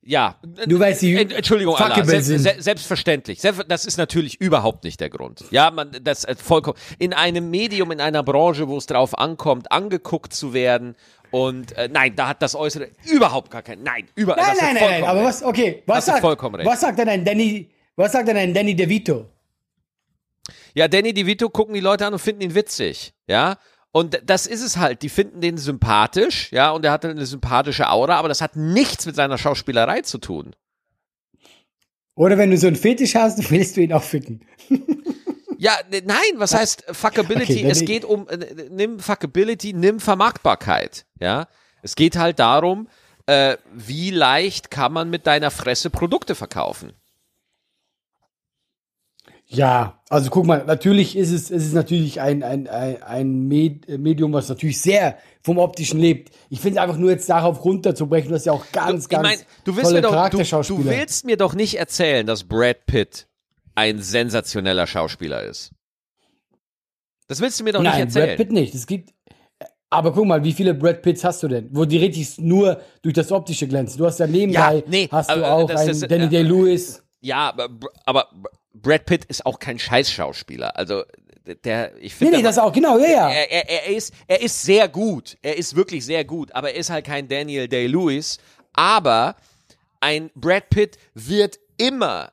[0.03, 0.37] Ja.
[0.67, 3.41] Nur weil sie Entschuldigung, Allah, se se selbstverständlich.
[3.41, 5.45] Das ist natürlich überhaupt nicht der Grund.
[5.51, 6.79] Ja, man, das äh, vollkommen.
[6.99, 10.95] In einem Medium, in einer Branche, wo es drauf ankommt, angeguckt zu werden.
[11.33, 13.83] Und äh, nein, da hat das Äußere überhaupt gar kein.
[13.83, 14.41] Nein, überall.
[14.41, 15.05] Nein, nein, nein, nein.
[15.05, 18.77] Aber was, okay, was sagt, was sagt denn ein Danny, was sagt denn ein Danny
[18.77, 19.27] DeVito?
[20.75, 23.15] Ja, Danny DeVito gucken die Leute an und finden ihn witzig.
[23.27, 23.59] Ja.
[23.93, 25.03] Und das ist es halt.
[25.03, 29.07] Die finden den sympathisch, ja, und er hat eine sympathische Aura, aber das hat nichts
[29.07, 30.55] mit seiner Schauspielerei zu tun.
[32.15, 34.45] Oder wenn du so einen Fetisch hast, willst du ihn auch ficken.
[35.59, 37.61] Ja, ne, nein, was heißt Fuckability?
[37.61, 41.49] Okay, es geht um, äh, nimm Fuckability, nimm Vermarktbarkeit, ja.
[41.83, 42.89] Es geht halt darum,
[43.27, 46.93] äh, wie leicht kann man mit deiner Fresse Produkte verkaufen.
[49.49, 54.33] Ja, also guck mal, natürlich ist es, es ist natürlich ein, ein, ein, ein Medium,
[54.33, 56.35] was natürlich sehr vom Optischen lebt.
[56.51, 59.39] Ich finde einfach nur jetzt darauf runterzubrechen, das ist ja auch ganz, du, ganz mein,
[59.65, 63.29] du willst mir doch, du, du willst mir doch nicht erzählen, dass Brad Pitt
[63.77, 65.71] ein sensationeller Schauspieler ist.
[67.29, 68.27] Das willst du mir doch Nein, nicht erzählen.
[68.27, 68.75] Brad Pitt nicht.
[68.75, 69.15] Es gibt,
[69.91, 71.69] aber guck mal, wie viele Brad Pitts hast du denn?
[71.71, 73.99] Wo die richtig nur durch das Optische glänzen.
[73.99, 77.05] Du hast ja nebenbei, ja, nee, hast du auch einen Danny Day-Lewis.
[77.21, 77.69] Ja, aber,
[78.05, 78.29] aber
[78.83, 80.77] Brad Pitt ist auch kein Scheißschauspieler.
[80.77, 81.05] Also
[81.65, 82.33] der, ich finde.
[82.33, 83.31] Nee, nee, das auch, genau, ja, ja.
[83.31, 85.37] Er, er, er, ist, er ist sehr gut.
[85.43, 88.39] Er ist wirklich sehr gut, aber er ist halt kein Daniel Day-Lewis.
[88.73, 89.37] Aber
[90.01, 92.33] ein Brad Pitt wird immer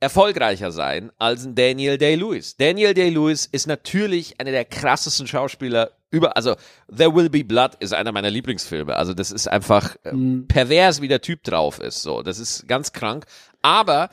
[0.00, 2.56] erfolgreicher sein als ein Daniel Day-Lewis.
[2.56, 6.54] Daniel Day-Lewis ist natürlich einer der krassesten Schauspieler über, also
[6.94, 8.94] There Will Be Blood ist einer meiner Lieblingsfilme.
[8.94, 10.46] Also das ist einfach mhm.
[10.46, 12.02] pervers, wie der Typ drauf ist.
[12.02, 13.24] So, das ist ganz krank.
[13.62, 14.10] Aber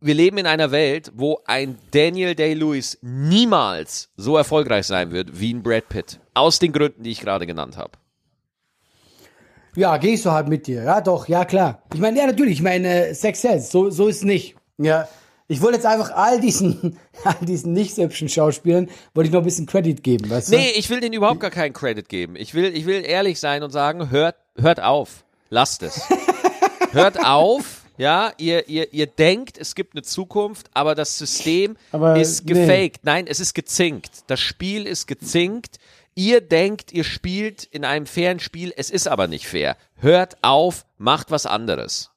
[0.00, 5.52] wir leben in einer Welt, wo ein Daniel Day-Lewis niemals so erfolgreich sein wird wie
[5.52, 6.20] ein Brad Pitt.
[6.34, 7.92] Aus den Gründen, die ich gerade genannt habe.
[9.76, 10.82] Ja, gehst du halt mit dir.
[10.82, 11.82] Ja, doch, ja, klar.
[11.94, 14.56] Ich meine, ja, natürlich, ich meine, Success, so, so ist es nicht.
[14.78, 15.08] Ja,
[15.46, 19.40] ich wollte jetzt einfach all diesen, all diesen nicht so hübschen Schauspielern, wollte ich noch
[19.40, 20.56] ein bisschen Credit geben, weißt du?
[20.56, 22.36] Nee, ich will denen überhaupt gar keinen Credit geben.
[22.36, 25.24] Ich will, ich will ehrlich sein und sagen, hört, hört auf.
[25.50, 26.02] Lasst es.
[26.92, 32.16] hört auf ja, ihr, ihr, ihr denkt, es gibt eine Zukunft, aber das System aber
[32.18, 33.04] ist gefaked.
[33.04, 33.10] Nee.
[33.10, 34.24] Nein, es ist gezinkt.
[34.26, 35.78] Das Spiel ist gezinkt.
[36.14, 39.76] Ihr denkt, ihr spielt in einem fairen Spiel, es ist aber nicht fair.
[39.96, 42.10] Hört auf, macht was anderes.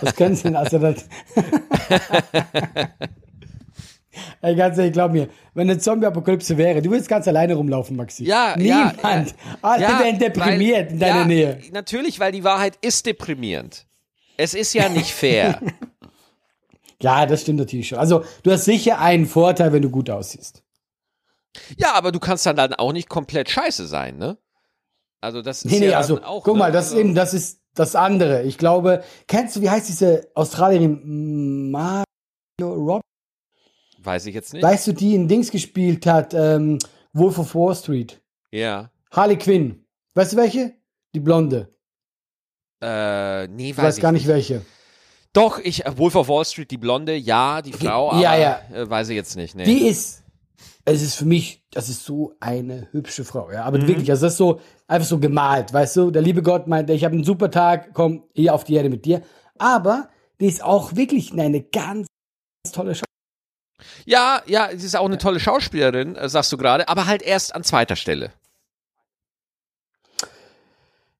[0.00, 1.08] was können Sie denn also das?
[4.40, 8.24] Ey, ganz ehrlich, glaub mir, wenn eine Zombie-Apokalypse wäre, du würdest ganz alleine rumlaufen, Maxi.
[8.24, 9.02] Ja, Niemand.
[9.02, 9.08] ja.
[9.08, 9.34] Niemand.
[9.62, 11.60] Alle ja, wären deprimiert weil, in deiner ja, Nähe.
[11.72, 13.86] Natürlich, weil die Wahrheit ist deprimierend.
[14.36, 15.60] Es ist ja nicht fair.
[17.02, 17.98] ja, das stimmt natürlich schon.
[17.98, 20.62] Also, du hast sicher einen Vorteil, wenn du gut aussiehst.
[21.76, 24.38] Ja, aber du kannst dann, dann auch nicht komplett scheiße sein, ne?
[25.20, 26.42] Also, das ist nee, nee, ja also, auch.
[26.42, 26.60] Guck ne?
[26.60, 28.42] mal, das ist eben, das ist das andere.
[28.42, 31.70] Ich glaube, kennst du, wie heißt diese Australierin?
[31.70, 32.04] Mario
[32.60, 33.02] Rob
[34.04, 34.62] Weiß ich jetzt nicht.
[34.62, 36.78] Weißt du, die in Dings gespielt hat, ähm,
[37.12, 38.20] Wolf of Wall Street?
[38.50, 38.90] Ja.
[39.10, 39.84] Harley Quinn.
[40.14, 40.72] Weißt du welche?
[41.14, 41.74] Die Blonde.
[42.82, 44.62] Äh, nee, weiß ich weiß gar nicht, nicht welche.
[45.32, 48.60] Doch, ich, äh, Wolf of Wall Street, die Blonde, ja, die Frau, ja, aber ja.
[48.72, 49.54] Äh, weiß ich jetzt nicht.
[49.54, 49.64] Nee.
[49.64, 50.22] Die ist,
[50.84, 53.64] es ist für mich, das ist so eine hübsche Frau, ja.
[53.64, 53.88] Aber mhm.
[53.88, 56.10] wirklich, also das ist so, einfach so gemalt, weißt du?
[56.10, 59.04] Der liebe Gott meint, ich habe einen super Tag, komm hier auf die Erde mit
[59.04, 59.22] dir.
[59.58, 60.08] Aber
[60.40, 62.06] die ist auch wirklich eine ganz,
[62.62, 63.13] ganz tolle Schauspielerin.
[64.04, 67.54] Ja, ja, sie ist auch eine tolle Schauspielerin, äh, sagst du gerade, aber halt erst
[67.54, 68.32] an zweiter Stelle.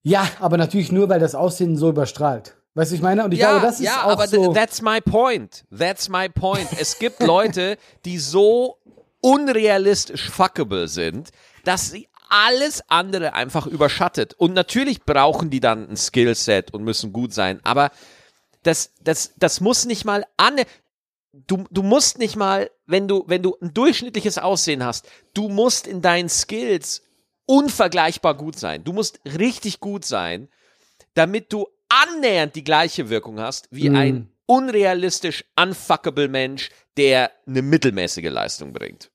[0.03, 2.57] Ja, aber natürlich nur, weil das Aussehen so überstrahlt.
[2.75, 3.25] Weißt du, ich meine?
[3.25, 4.53] Und ich ja, glaube, das ist ja, auch aber so.
[4.53, 5.65] That's my point.
[5.77, 6.69] That's my point.
[6.79, 8.79] Es gibt Leute, die so
[9.21, 11.31] unrealistisch fuckable sind,
[11.65, 14.35] dass sie alles andere einfach überschattet.
[14.35, 17.91] Und natürlich brauchen die dann ein Skillset und müssen gut sein, aber
[18.65, 20.57] das, das, das muss nicht mal an.
[21.47, 25.87] Du, du musst nicht mal, wenn du, wenn du ein durchschnittliches Aussehen hast, du musst
[25.87, 27.03] in deinen Skills
[27.47, 28.85] unvergleichbar gut sein.
[28.85, 30.49] Du musst richtig gut sein,
[31.15, 33.97] damit du annähernd die gleiche Wirkung hast wie mm.
[33.97, 39.11] ein unrealistisch unfuckable Mensch, der eine mittelmäßige Leistung bringt.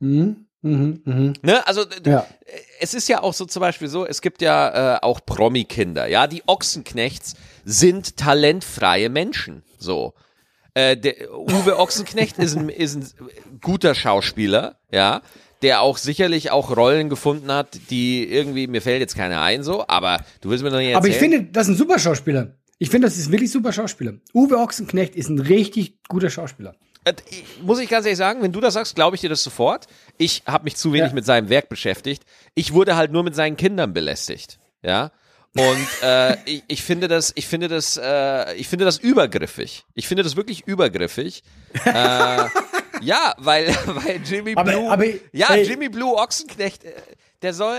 [0.00, 0.47] Mhm.
[0.68, 1.32] Mhm, mh.
[1.42, 1.66] Ne?
[1.66, 2.26] Also ja.
[2.80, 6.26] es ist ja auch so zum Beispiel so, es gibt ja äh, auch Promi-Kinder, ja,
[6.26, 10.14] die Ochsenknechts sind talentfreie Menschen, so.
[10.74, 13.06] Äh, der, Uwe Ochsenknecht ist ein, ist ein
[13.60, 15.22] guter Schauspieler, ja,
[15.62, 19.84] der auch sicherlich auch Rollen gefunden hat, die irgendwie, mir fällt jetzt keine ein so,
[19.88, 20.96] aber du willst mir noch nicht erzählen.
[20.96, 22.54] Aber ich finde, das ist ein super Schauspieler.
[22.78, 24.14] Ich finde, das ist wirklich super Schauspieler.
[24.32, 26.76] Uwe Ochsenknecht ist ein richtig guter Schauspieler.
[27.04, 27.14] Äh,
[27.62, 29.86] muss ich ganz ehrlich sagen, wenn du das sagst, glaube ich dir das sofort.
[30.16, 31.14] Ich habe mich zu wenig ja.
[31.14, 32.24] mit seinem Werk beschäftigt.
[32.54, 34.58] Ich wurde halt nur mit seinen Kindern belästigt.
[34.82, 35.12] Ja.
[35.56, 39.84] Und äh, ich, ich, finde das, ich finde das, äh, ich finde das übergriffig.
[39.94, 41.42] Ich finde das wirklich übergriffig.
[41.84, 41.90] äh,
[43.00, 46.92] ja, weil, weil Jimmy Blue, aber, aber, ja, ey, Jimmy Blue Ochsenknecht, äh,
[47.42, 47.76] der soll,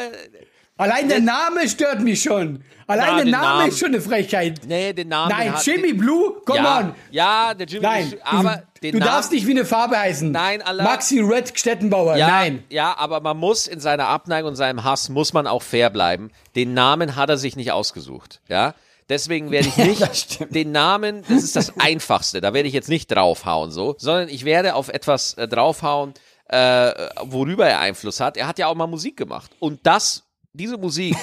[0.79, 2.63] Allein der Name stört mich schon.
[2.87, 3.67] Allein der Name Namen.
[3.67, 4.61] ist schon eine Frechheit.
[4.65, 5.29] Nee, den Namen.
[5.29, 6.95] Nein, Jimmy Blue, come ja, on.
[7.11, 10.31] Ja, der Jimmy Nein, Blue, aber du, du darfst nicht wie eine Farbe heißen.
[10.31, 10.85] Nein, Allah.
[10.85, 12.15] Maxi Red Stettenbauer.
[12.15, 12.63] Ja, Nein.
[12.69, 16.31] Ja, aber man muss in seiner Abneigung und seinem Hass muss man auch fair bleiben.
[16.55, 18.39] Den Namen hat er sich nicht ausgesucht.
[18.47, 18.73] Ja.
[19.09, 23.07] Deswegen werde ich nicht den Namen, das ist das Einfachste, da werde ich jetzt nicht
[23.11, 26.13] draufhauen so, sondern ich werde auf etwas äh, draufhauen,
[26.47, 28.37] äh, worüber er Einfluss hat.
[28.37, 29.51] Er hat ja auch mal Musik gemacht.
[29.59, 31.15] Und das diese Musik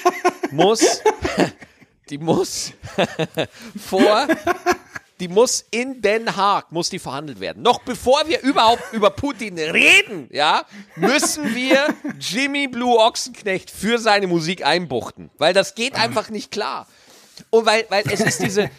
[0.50, 1.02] muss,
[2.10, 2.72] die muss
[3.78, 4.28] vor,
[5.20, 7.62] die muss in Den Haag, muss die verhandelt werden.
[7.62, 10.64] Noch bevor wir überhaupt über Putin reden, ja,
[10.96, 15.30] müssen wir Jimmy Blue Ochsenknecht für seine Musik einbuchten.
[15.38, 16.86] Weil das geht einfach nicht klar.
[17.50, 18.70] Und weil, weil es ist diese,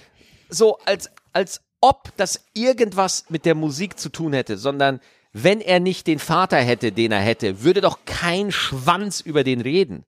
[0.50, 5.00] so als, als ob das irgendwas mit der Musik zu tun hätte, sondern
[5.34, 9.62] wenn er nicht den Vater hätte, den er hätte, würde doch kein Schwanz über den
[9.62, 10.06] reden.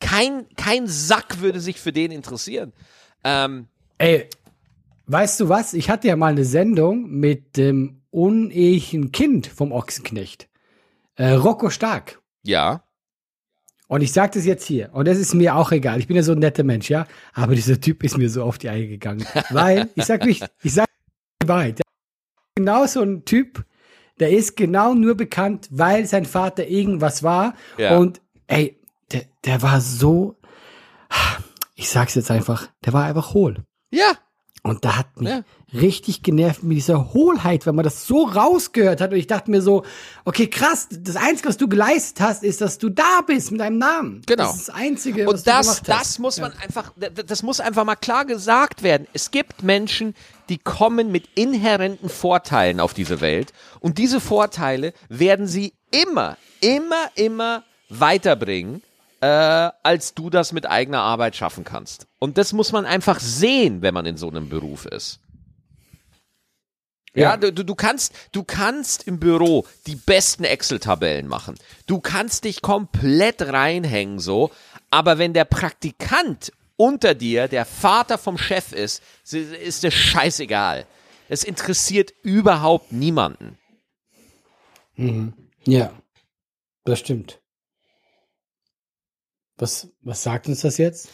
[0.00, 2.72] Kein, kein Sack würde sich für den interessieren.
[3.22, 4.28] Ähm, Ey,
[5.06, 5.74] weißt du was?
[5.74, 10.48] Ich hatte ja mal eine Sendung mit dem unehelichen Kind vom Ochsenknecht.
[11.16, 12.20] Äh, Rocco Stark.
[12.42, 12.84] Ja.
[13.86, 14.90] Und ich sage das jetzt hier.
[14.92, 15.98] Und das ist mir auch egal.
[16.00, 17.06] Ich bin ja so ein netter Mensch, ja.
[17.32, 19.26] Aber dieser Typ ist mir so auf die Eier gegangen.
[19.50, 20.88] Weil, ich sag nicht, ich sag
[21.42, 21.82] die Wahrheit.
[22.56, 23.64] Genau so ein Typ,
[24.20, 27.54] der ist genau nur bekannt, weil sein Vater irgendwas war.
[27.78, 27.96] Ja.
[27.96, 28.78] Und ey,
[29.12, 30.36] der, der war so,
[31.74, 33.64] ich sag's jetzt einfach, der war einfach hohl.
[33.90, 34.12] Ja.
[34.66, 35.42] Und da hat mich ja.
[35.74, 39.10] richtig genervt mit dieser Hohlheit, wenn man das so rausgehört hat.
[39.12, 39.84] Und ich dachte mir so,
[40.24, 43.76] okay, krass, das Einzige, was du geleistet hast, ist, dass du da bist mit deinem
[43.76, 44.22] Namen.
[44.24, 44.44] Genau.
[44.44, 46.00] Das ist das Einzige, was Und das, du gemacht hast.
[46.00, 46.58] das muss man ja.
[46.60, 46.94] einfach,
[47.26, 49.06] das muss einfach mal klar gesagt werden.
[49.12, 50.14] Es gibt Menschen,
[50.48, 53.52] die kommen mit inhärenten Vorteilen auf diese Welt.
[53.80, 58.82] Und diese Vorteile werden sie immer, immer, immer weiterbringen
[59.24, 62.06] äh, als du das mit eigener Arbeit schaffen kannst.
[62.18, 65.18] Und das muss man einfach sehen, wenn man in so einem Beruf ist.
[67.14, 71.54] Ja, du, du kannst, du kannst im Büro die besten Excel-Tabellen machen.
[71.86, 74.50] Du kannst dich komplett reinhängen so,
[74.90, 80.86] aber wenn der Praktikant unter dir der Vater vom Chef ist, ist es scheißegal.
[81.28, 83.58] Es interessiert überhaupt niemanden.
[84.96, 85.34] Mhm.
[85.64, 85.92] Ja,
[86.84, 87.40] das stimmt.
[89.56, 91.08] Was, was sagt uns das jetzt?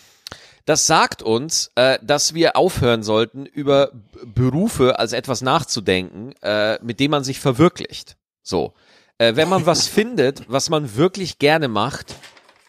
[0.64, 3.92] Das sagt uns, äh, dass wir aufhören sollten, über
[4.24, 8.16] Berufe als etwas nachzudenken, äh, mit dem man sich verwirklicht.
[8.42, 8.74] So.
[9.18, 12.14] Äh, wenn man was findet, was man wirklich gerne macht,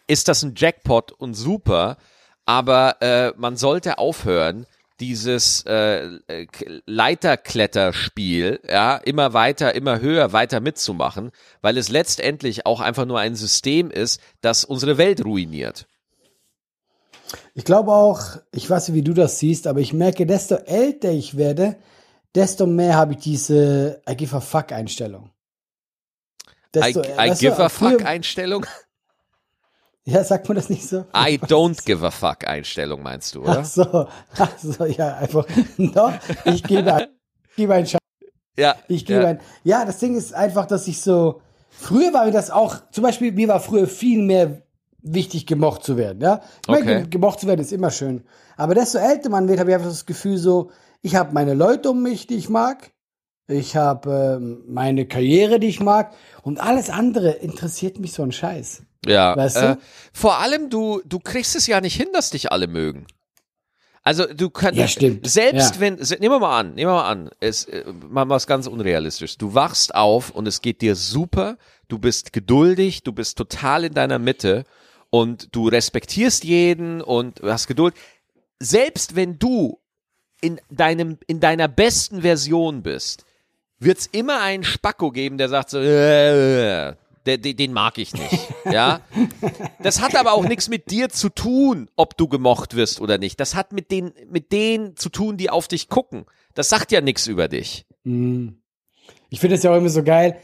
[0.07, 1.97] ist das ein Jackpot und super,
[2.45, 4.65] aber äh, man sollte aufhören,
[5.01, 6.47] dieses äh, äh,
[6.85, 13.35] Leiterkletterspiel, ja, immer weiter, immer höher, weiter mitzumachen, weil es letztendlich auch einfach nur ein
[13.35, 15.87] System ist, das unsere Welt ruiniert.
[17.55, 18.21] Ich glaube auch,
[18.53, 21.77] ich weiß nicht, wie du das siehst, aber ich merke, desto älter ich werde,
[22.35, 25.31] desto mehr habe ich diese I give a fuck Einstellung.
[26.71, 28.65] Das I, I give a fuck Einstellung?
[30.05, 31.01] Ja, sagt man das nicht so?
[31.15, 33.63] I don't give a fuck Einstellung meinst du, Ach oder?
[33.65, 35.45] so, ach so, ja, einfach.
[35.77, 36.13] Doch,
[36.45, 37.07] ich gebe ein,
[37.49, 37.99] ich gebe ein Scheiß.
[38.57, 38.75] Ja.
[38.87, 39.27] Ich gebe ja.
[39.29, 39.39] ein.
[39.63, 41.41] Ja, das Ding ist einfach, dass ich so.
[41.69, 44.63] Früher war mir das auch, zum Beispiel, mir war früher viel mehr
[45.03, 46.21] wichtig, gemocht zu werden.
[46.21, 46.41] Ja?
[46.63, 46.99] Ich meine, Okay.
[47.01, 48.23] ge- gemocht zu werden ist immer schön.
[48.57, 50.69] Aber desto älter man wird, habe ich einfach das Gefühl so,
[51.01, 52.91] ich habe meine Leute um mich, die ich mag.
[53.47, 56.13] Ich habe ähm, meine Karriere, die ich mag.
[56.43, 58.83] Und alles andere interessiert mich so ein Scheiß.
[59.05, 59.61] Ja, Weißt du?
[59.61, 59.77] äh,
[60.13, 63.07] vor allem du, du kriegst es ja nicht hin, dass dich alle mögen.
[64.03, 65.27] Also du kannst Ja, stimmt.
[65.29, 65.81] selbst Ja.
[65.81, 69.37] wenn nehmen wir mal an, nehmen wir mal an, es äh, mal was ganz unrealistisch.
[69.37, 73.93] Du wachst auf und es geht dir super, du bist geduldig, du bist total in
[73.93, 74.65] deiner Mitte
[75.11, 77.93] und du respektierst jeden und hast Geduld.
[78.59, 79.79] Selbst wenn du
[80.41, 83.25] in deinem in deiner besten Version bist,
[83.77, 88.47] wird's immer einen Spacko geben, der sagt so, äh, der, den, den mag ich nicht.
[88.71, 89.01] Ja,
[89.81, 93.39] das hat aber auch nichts mit dir zu tun, ob du gemocht wirst oder nicht.
[93.39, 96.25] Das hat mit den mit denen zu tun, die auf dich gucken.
[96.53, 97.85] Das sagt ja nichts über dich.
[98.03, 100.37] Ich finde es ja auch immer so geil,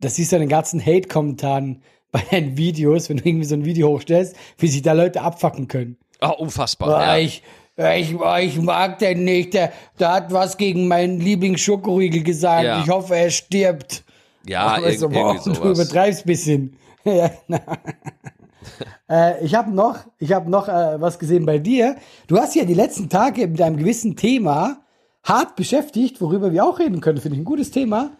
[0.00, 3.64] das siehst du in den ganzen Hate-Kommentaren bei deinen Videos, wenn du irgendwie so ein
[3.64, 5.96] Video hochstellst, wie sich da Leute abfacken können.
[6.18, 6.88] Ah, unfassbar.
[6.88, 7.18] Oh, ja.
[7.18, 7.42] ich,
[7.76, 12.64] ich, ich mag den nicht, der, der hat was gegen meinen Lieblingsschokoriegel gesagt.
[12.64, 12.82] Ja.
[12.82, 14.02] Ich hoffe, er stirbt.
[14.46, 15.78] Ja, Aber irg so, boah, irgendwie du sowas.
[15.78, 16.76] übertreibst ein bisschen.
[17.02, 17.30] Ja,
[19.08, 21.96] äh, ich habe noch, ich hab noch äh, was gesehen bei dir.
[22.26, 24.80] Du hast ja die letzten Tage mit einem gewissen Thema
[25.24, 27.18] hart beschäftigt, worüber wir auch reden können.
[27.18, 28.10] Finde ich ein gutes Thema.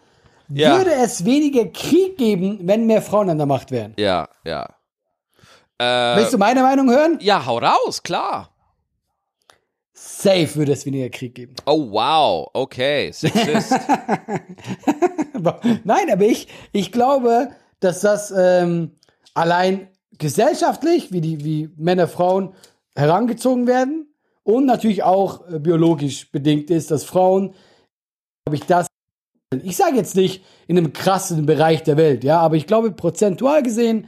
[0.49, 0.77] Ja.
[0.77, 3.93] Würde es weniger Krieg geben, wenn mehr Frauen an der Macht wären?
[3.97, 4.67] Ja, ja.
[5.77, 7.17] Äh, Willst du meine Meinung hören?
[7.21, 8.50] ja, hau raus, klar.
[10.03, 11.53] Safe würde es weniger Krieg geben.
[11.67, 13.71] Oh, wow, okay, Sexist.
[15.83, 18.93] Nein, aber ich, ich glaube, dass das ähm,
[19.35, 22.55] allein gesellschaftlich, wie die wie Männer, Frauen
[22.95, 24.07] herangezogen werden
[24.41, 27.53] und natürlich auch äh, biologisch bedingt ist, dass Frauen,
[28.45, 28.87] glaube ich, das,
[29.61, 33.61] ich sage jetzt nicht in einem krassen Bereich der Welt, ja, aber ich glaube, prozentual
[33.61, 34.07] gesehen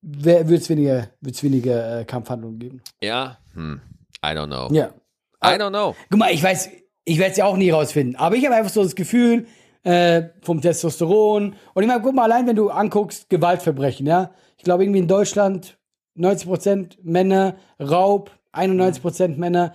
[0.00, 2.82] wird es weniger, wird's weniger äh, Kampfhandlungen geben.
[3.02, 3.82] ja, hm,
[4.24, 4.68] I don't know.
[4.74, 4.94] Ja.
[5.42, 5.94] I don't know.
[6.10, 6.70] Guck mal, ich weiß,
[7.04, 9.46] ich werde es ja auch nie rausfinden, aber ich habe einfach so das Gefühl
[9.82, 14.64] äh, vom Testosteron und ich meine, guck mal, allein wenn du anguckst, Gewaltverbrechen, ja, ich
[14.64, 15.78] glaube irgendwie in Deutschland
[16.18, 19.74] 90% Männer, Raub, 91% Männer.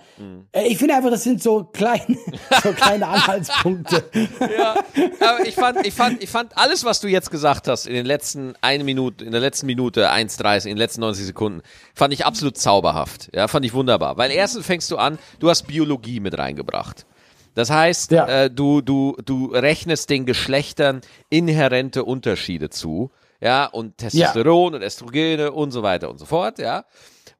[0.52, 2.18] Äh, ich finde einfach, das sind so kleine,
[2.62, 4.04] so kleine Anhaltspunkte.
[4.40, 4.74] Ja,
[5.20, 8.06] aber ich fand, ich fand, ich fand alles, was du jetzt gesagt hast in den
[8.06, 11.62] letzten eine Minute, in der letzten Minute 1,30, in den letzten 90 Sekunden,
[11.94, 13.30] fand ich absolut zauberhaft.
[13.34, 14.18] Ja, fand ich wunderbar.
[14.18, 17.06] Weil erstens fängst du an, du hast Biologie mit reingebracht.
[17.54, 18.26] Das heißt, Ja.
[18.28, 23.10] äh, du, du, du rechnest den Geschlechtern inhärente Unterschiede zu.
[23.40, 26.84] Ja, und Testosteron und Östrogene und so weiter und so fort, ja.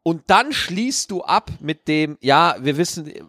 [0.06, 3.20] Und dann schließt du ab mit dem, ja, wir wissen, äh,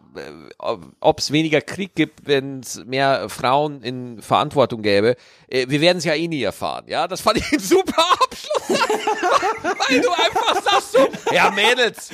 [1.00, 5.16] ob es weniger Krieg gibt, wenn es mehr Frauen in Verantwortung gäbe.
[5.48, 6.86] Äh, Wir werden es ja eh nie erfahren.
[6.88, 7.60] Ja, das fand ich ein
[8.38, 9.88] super Abschluss.
[9.90, 11.00] Weil du einfach sagst so,
[11.34, 12.10] ja Mädels,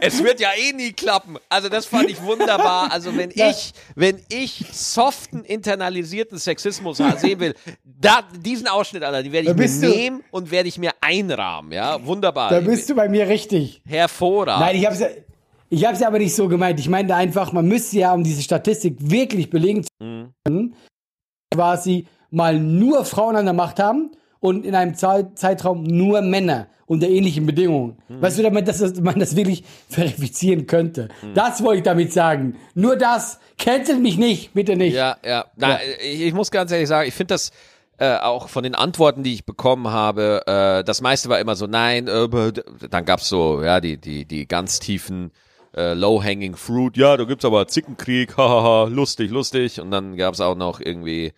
[0.00, 1.36] es wird ja eh nie klappen.
[1.48, 2.90] Also das fand ich wunderbar.
[2.92, 9.32] Also wenn ich, wenn ich soften, internalisierten Sexismus sehen will, da, diesen Ausschnitt, Alter, die
[9.32, 11.72] werde ich mir du- nehmen und werde ich mir einrahmen.
[11.72, 12.50] Ja, wunderbar.
[12.50, 13.82] Da bist du bei mir richtig.
[13.86, 14.66] Hervorragend.
[14.66, 15.08] Nein, ich habe es ja,
[15.70, 16.80] ich hab's ja aber nicht so gemeint.
[16.80, 19.88] Ich meinte einfach, man müsste ja, um diese Statistik wirklich belegen zu
[20.44, 20.74] können,
[21.52, 26.68] quasi mal nur Frauen an der Macht haben und in einem Zeit, Zeitraum nur Männer
[26.86, 27.98] unter ähnlichen Bedingungen.
[28.08, 31.08] Weißt du, damit dass das- man das wirklich verifizieren könnte.
[31.34, 32.56] Das wollte ich damit sagen.
[32.74, 33.38] Nur das.
[33.58, 34.94] Cancel mich nicht, bitte nicht.
[34.94, 35.44] Ja, ja.
[35.56, 37.50] Na, Ich, ich muss ganz ehrlich sagen, ich finde das
[37.98, 41.66] äh, auch von den Antworten, die ich bekommen habe, äh, das meiste war immer so,
[41.66, 42.28] nein, äh,
[42.88, 45.32] dann gab's so, ja, die, die, die ganz tiefen
[45.76, 49.80] äh, Low-Hanging Fruit, ja, da gibt's aber Zickenkrieg, hahaha, lustig, lustig.
[49.80, 51.32] Und dann gab's auch noch irgendwie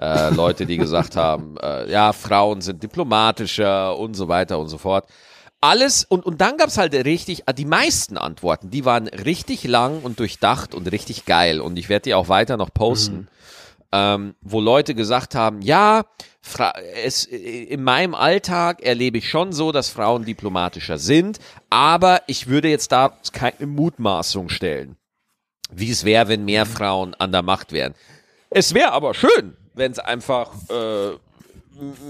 [0.00, 4.78] äh, Leute, die gesagt haben, äh, ja, Frauen sind diplomatischer und so weiter und so
[4.78, 5.06] fort.
[5.60, 10.00] Alles, und, und dann gab's halt richtig, äh, die meisten Antworten, die waren richtig lang
[10.02, 11.60] und durchdacht und richtig geil.
[11.60, 13.28] Und ich werde die auch weiter noch posten
[13.92, 16.04] ähm, wo Leute gesagt haben, ja,
[16.42, 16.72] Fra
[17.04, 22.68] es, in meinem Alltag erlebe ich schon so, dass Frauen diplomatischer sind, aber ich würde
[22.68, 24.96] jetzt da keine Mutmaßung stellen,
[25.70, 27.94] wie es wäre, wenn mehr Frauen an der Macht wären.
[28.48, 31.10] Es wäre aber schön, wenn es einfach äh,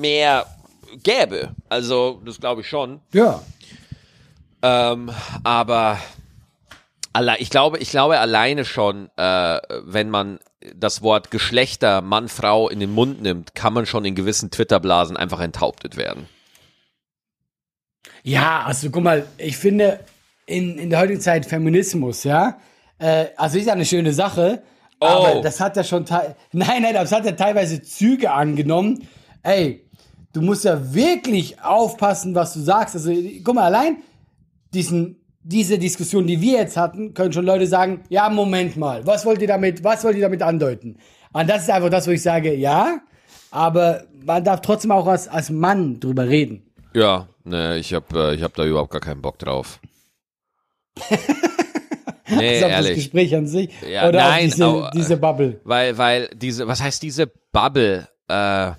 [0.00, 0.46] mehr
[1.02, 1.50] gäbe.
[1.68, 3.00] Also, das glaube ich schon.
[3.12, 3.42] Ja.
[4.62, 5.10] Ähm,
[5.44, 5.98] aber
[7.38, 10.38] Ich glaube, ich glaube alleine schon, äh, wenn man
[10.74, 15.16] das Wort Geschlechter, Mann, Frau in den Mund nimmt, kann man schon in gewissen Twitter-Blasen
[15.16, 16.28] einfach enthauptet werden.
[18.22, 20.00] Ja, also guck mal, ich finde
[20.46, 22.58] in, in der heutigen Zeit Feminismus, ja,
[22.98, 24.62] äh, also ist ja eine schöne Sache,
[25.00, 25.06] oh.
[25.06, 26.04] aber das hat ja schon,
[26.52, 29.08] nein, nein, das hat ja teilweise Züge angenommen.
[29.42, 29.86] Ey,
[30.32, 32.94] du musst ja wirklich aufpassen, was du sagst.
[32.94, 33.12] Also
[33.44, 33.98] guck mal, allein
[34.72, 39.24] diesen diese Diskussion, die wir jetzt hatten, können schon Leute sagen, ja, Moment mal, was
[39.24, 40.98] wollt ihr damit, was wollt ihr damit andeuten?
[41.32, 43.00] Und das ist einfach das, wo ich sage, ja,
[43.50, 46.70] aber man darf trotzdem auch als, als Mann drüber reden.
[46.94, 49.80] Ja, ne, ich hab, äh, ich hab da überhaupt gar keinen Bock drauf.
[52.36, 52.88] nee, also ehrlich.
[52.90, 55.60] das Gespräch an sich ja, oder nein, diese, auch, diese Bubble.
[55.64, 58.08] Weil, weil diese, was heißt diese Bubble?
[58.28, 58.72] Äh,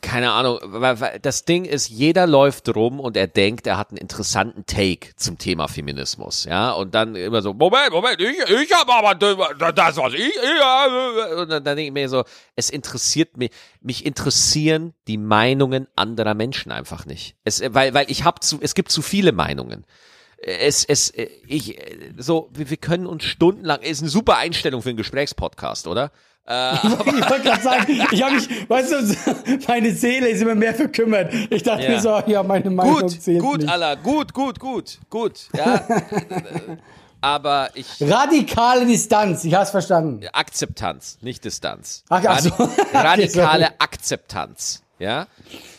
[0.00, 3.90] keine Ahnung, weil, weil das Ding ist, jeder läuft rum und er denkt, er hat
[3.90, 8.72] einen interessanten Take zum Thema Feminismus, ja, und dann immer so, Moment, Moment, ich, ich
[8.72, 12.24] habe aber das, was ich, ich und dann, dann denke ich mir so,
[12.56, 13.50] es interessiert mich,
[13.80, 17.36] mich interessieren die Meinungen anderer Menschen einfach nicht.
[17.44, 19.84] Es, weil, weil ich habe zu, es gibt zu viele Meinungen
[20.42, 21.12] es, es,
[21.46, 21.78] ich,
[22.16, 26.10] so, wir, wir können uns stundenlang, ist eine super Einstellung für einen Gesprächspodcast, oder?
[26.46, 30.74] Äh, ich wollte gerade sagen, ich habe mich, weißt du, meine Seele ist immer mehr
[30.74, 31.32] verkümmert.
[31.50, 31.90] Ich dachte ja.
[31.90, 33.70] mir so, ja, meine Meinung gut, zählt Gut, nicht.
[33.70, 35.86] Allah, gut, gut, gut, gut, ja.
[37.20, 37.86] Aber ich.
[38.00, 40.26] Radikale Distanz, ich hab's verstanden.
[40.32, 42.04] Akzeptanz, nicht Distanz.
[42.08, 42.50] Ach, ach so.
[42.94, 45.26] Radikale Akzeptanz, ja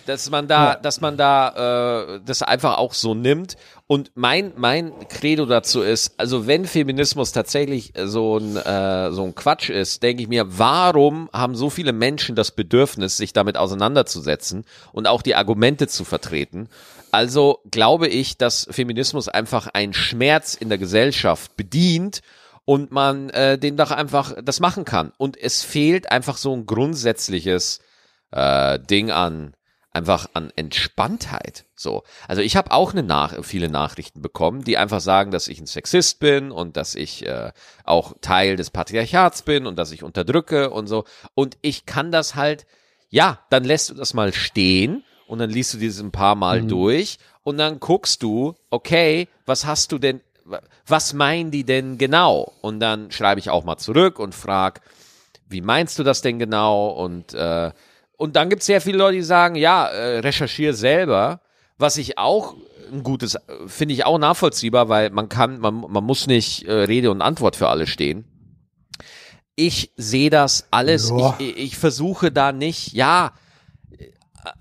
[0.05, 0.75] dass man da, ja.
[0.75, 3.55] dass man da äh, das einfach auch so nimmt.
[3.87, 9.35] Und mein mein Credo dazu ist, also wenn Feminismus tatsächlich so ein äh, so ein
[9.35, 14.65] Quatsch ist, denke ich mir, warum haben so viele Menschen das Bedürfnis, sich damit auseinanderzusetzen
[14.93, 16.69] und auch die Argumente zu vertreten?
[17.11, 22.21] Also glaube ich, dass Feminismus einfach einen Schmerz in der Gesellschaft bedient
[22.65, 25.11] und man äh, den doch einfach das machen kann.
[25.17, 27.81] Und es fehlt einfach so ein grundsätzliches
[28.31, 29.53] äh, Ding an
[29.93, 31.65] einfach an Entspanntheit.
[31.75, 35.59] So, also ich habe auch eine Nach viele Nachrichten bekommen, die einfach sagen, dass ich
[35.59, 37.51] ein Sexist bin und dass ich äh,
[37.83, 41.03] auch Teil des Patriarchats bin und dass ich unterdrücke und so.
[41.33, 42.65] Und ich kann das halt,
[43.09, 46.61] ja, dann lässt du das mal stehen und dann liest du dieses ein paar Mal
[46.61, 46.67] mhm.
[46.67, 50.19] durch und dann guckst du, okay, was hast du denn,
[50.85, 52.51] was meinen die denn genau?
[52.59, 54.81] Und dann schreibe ich auch mal zurück und frag,
[55.47, 56.89] wie meinst du das denn genau?
[56.89, 57.71] Und äh,
[58.17, 61.39] und dann gibt es sehr viele Leute, die sagen, ja, äh, recherchiere selber,
[61.77, 62.55] was ich auch
[62.91, 67.09] ein gutes, finde ich auch nachvollziehbar, weil man kann, man, man muss nicht äh, Rede
[67.09, 68.25] und Antwort für alle stehen.
[69.55, 71.09] Ich sehe das alles,
[71.39, 73.31] ich, ich versuche da nicht, ja,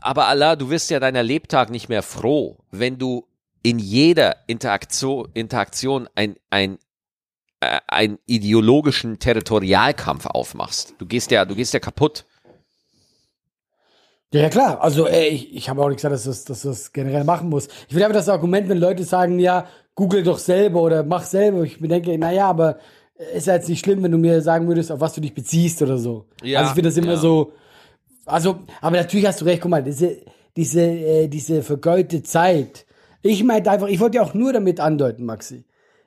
[0.01, 3.27] aber Allah, du wirst ja deiner Lebtag nicht mehr froh, wenn du
[3.63, 6.79] in jeder Interaktion, Interaktion ein, ein,
[7.61, 10.95] äh, einen ideologischen Territorialkampf aufmachst.
[10.99, 12.25] Du gehst ja, du gehst ja kaputt.
[14.33, 14.81] Ja, ja klar.
[14.81, 17.67] Also ey, ich, ich habe auch nicht gesagt, dass das, dass das generell machen muss.
[17.67, 21.63] Ich finde aber das Argument, wenn Leute sagen, ja, google doch selber oder mach selber.
[21.63, 22.79] Ich mir denke, naja, aber
[23.35, 25.83] ist ja jetzt nicht schlimm, wenn du mir sagen würdest, auf was du dich beziehst
[25.83, 26.27] oder so.
[26.43, 27.17] Ja, also ich finde das immer ja.
[27.19, 27.53] so.
[28.27, 30.19] Also, aber natürlich hast du recht, guck mal, diese,
[30.57, 32.87] diese, äh, diese vergeudete Zeit.
[33.23, 35.65] Ich meinte einfach, ich wollte ja auch nur damit andeuten, Maxi,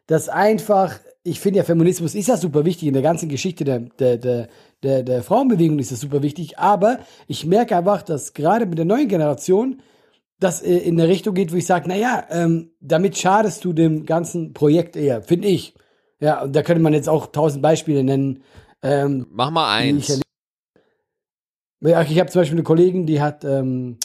[0.07, 3.79] dass einfach, ich finde ja, Feminismus ist ja super wichtig in der ganzen Geschichte der,
[3.79, 4.47] der, der,
[4.81, 8.85] der, der Frauenbewegung ist das super wichtig, aber ich merke einfach, dass gerade mit der
[8.85, 9.81] neuen Generation
[10.39, 14.05] das äh, in eine Richtung geht, wo ich sage, naja, ähm, damit schadest du dem
[14.05, 15.73] ganzen Projekt eher, finde ich.
[16.19, 18.43] Ja, und da könnte man jetzt auch tausend Beispiele nennen.
[18.81, 20.22] Ähm, Mach mal eins.
[21.83, 23.97] Ich, ja, ich habe zum Beispiel eine Kollegin, die hat, ähm,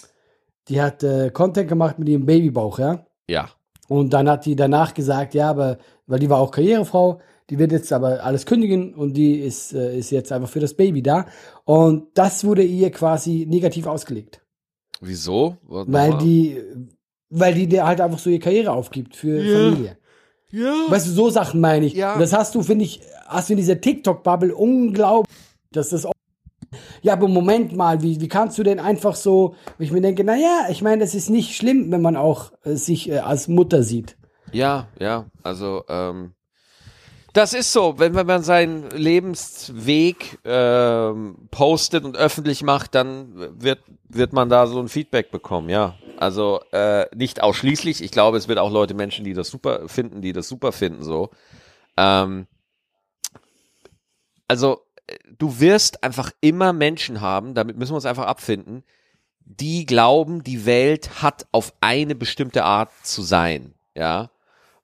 [0.68, 3.07] die hat äh, Content gemacht mit ihrem Babybauch, ja.
[3.29, 3.51] Ja.
[3.89, 7.72] Und dann hat die danach gesagt, ja, aber, weil die war auch Karrierefrau, die wird
[7.72, 11.26] jetzt aber alles kündigen und die ist, äh, ist jetzt einfach für das Baby da.
[11.64, 14.43] Und das wurde ihr quasi negativ ausgelegt.
[15.01, 15.57] Wieso?
[15.66, 16.61] Weil die,
[17.31, 19.57] weil die halt einfach so ihre Karriere aufgibt für ja.
[19.57, 19.99] Familie.
[20.51, 20.74] Ja.
[20.89, 21.95] Weißt du, so Sachen meine ich.
[21.95, 22.14] Ja.
[22.14, 25.35] Und das hast du, finde ich, hast du in dieser TikTok-Bubble unglaublich,
[25.72, 26.12] dass das auch
[27.03, 30.25] ja, aber Moment mal, wie, wie kannst du denn einfach so, wo ich mir denke,
[30.25, 33.49] na ja, ich meine, es ist nicht schlimm, wenn man auch äh, sich äh, als
[33.49, 34.16] Mutter sieht.
[34.53, 36.35] Ja, ja, also ähm,
[37.35, 43.81] das ist so, wenn, wenn man seinen Lebensweg ähm, postet und öffentlich macht, dann wird,
[44.09, 45.95] wird man da so ein Feedback bekommen, ja.
[46.16, 48.03] Also äh, nicht ausschließlich.
[48.03, 51.05] Ich glaube, es wird auch Leute, Menschen, die das super finden, die das super finden,
[51.05, 51.31] so.
[51.97, 52.47] Ähm,
[54.49, 54.81] also
[55.38, 58.84] du wirst einfach immer Menschen haben, damit müssen wir uns einfach abfinden,
[59.44, 64.30] die glauben, die Welt hat auf eine bestimmte Art zu sein, ja.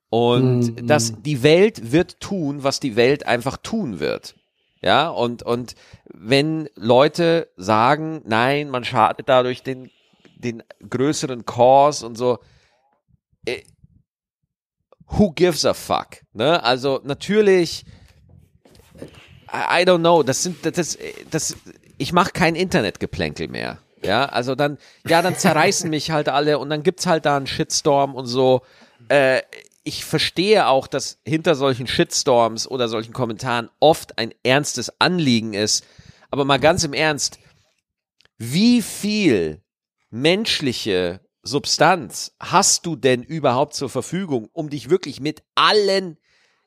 [0.09, 0.87] Und mhm.
[0.87, 4.35] dass die Welt wird tun, was die Welt einfach tun wird.
[4.81, 5.75] Ja, und, und
[6.13, 9.89] wenn Leute sagen, nein, man schadet dadurch den,
[10.37, 12.37] den größeren Cause und so,
[13.45, 13.63] äh,
[15.07, 16.23] who gives a fuck?
[16.33, 16.63] Ne?
[16.63, 17.85] Also natürlich,
[19.51, 20.97] I, don't know, das sind, das,
[21.29, 21.55] das,
[21.97, 23.79] ich mache kein Internetgeplänkel mehr.
[24.03, 24.77] Ja, also dann,
[25.07, 28.61] ja, dann zerreißen mich halt alle und dann gibt's halt da einen Shitstorm und so.
[29.09, 29.41] Äh,
[29.83, 35.85] ich verstehe auch, dass hinter solchen Shitstorms oder solchen Kommentaren oft ein ernstes Anliegen ist.
[36.31, 37.39] Aber mal ganz im Ernst,
[38.37, 39.61] wie viel
[40.09, 46.17] menschliche Substanz hast du denn überhaupt zur Verfügung, um dich wirklich mit allen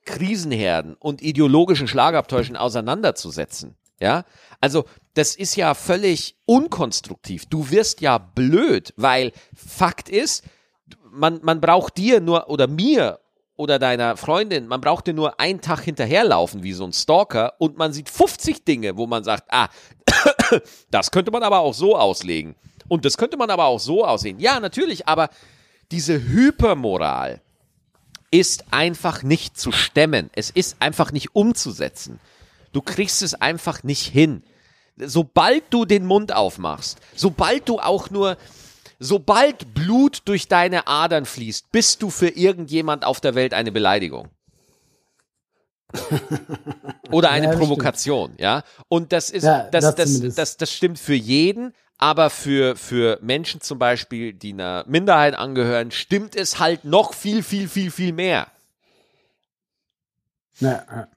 [0.08, 3.76] Krisenherden und ideologischen Schlagabtäuschen auseinanderzusetzen?
[4.00, 4.24] Ja,
[4.60, 4.84] also
[5.14, 7.44] das ist ja völlig unkonstruktiv.
[7.46, 10.44] Du wirst ja blöd, weil Fakt ist,
[11.10, 13.18] man, man braucht dir nur oder mir
[13.56, 17.76] oder deiner Freundin, man braucht dir nur einen Tag hinterherlaufen wie so ein Stalker und
[17.76, 19.68] man sieht 50 Dinge, wo man sagt, ah,
[20.90, 22.54] das könnte man aber auch so auslegen.
[22.86, 24.40] Und das könnte man aber auch so aussehen.
[24.40, 25.28] Ja, natürlich, aber
[25.90, 27.42] diese Hypermoral
[28.30, 30.30] ist einfach nicht zu stemmen.
[30.34, 32.20] Es ist einfach nicht umzusetzen.
[32.72, 34.42] Du kriegst es einfach nicht hin.
[34.96, 38.36] Sobald du den Mund aufmachst, sobald du auch nur
[38.98, 44.28] sobald Blut durch deine Adern fließt, bist du für irgendjemand auf der Welt eine Beleidigung.
[47.10, 48.40] Oder eine ja, Provokation, stimmt.
[48.40, 48.62] ja.
[48.88, 53.18] Und das ist, ja, das, das, das, das, das stimmt für jeden, aber für, für
[53.20, 58.12] Menschen zum Beispiel, die einer Minderheit angehören, stimmt es halt noch viel, viel, viel, viel
[58.12, 58.46] mehr.
[60.60, 61.08] Ja,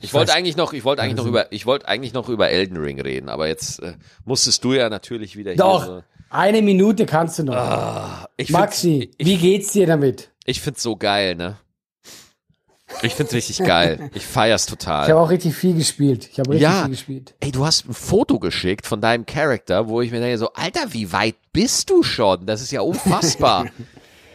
[0.00, 2.76] ich wollte eigentlich noch, ich wollte eigentlich noch über, ich wollte eigentlich noch über Elden
[2.76, 3.94] Ring reden, aber jetzt äh,
[4.24, 7.54] musstest du ja natürlich wieder Doch, hier so eine Minute kannst du noch.
[7.54, 10.30] Ah, Maxi, ich, wie geht's dir damit?
[10.44, 11.56] Ich find's so geil, ne?
[13.02, 14.10] Ich find's richtig geil.
[14.14, 15.04] Ich feier's total.
[15.04, 16.28] Ich habe auch richtig viel gespielt.
[16.30, 17.34] Ich habe richtig ja, viel gespielt.
[17.40, 20.92] Ey, du hast ein Foto geschickt von deinem Charakter, wo ich mir denke so, Alter,
[20.92, 22.46] wie weit bist du schon?
[22.46, 23.66] Das ist ja unfassbar.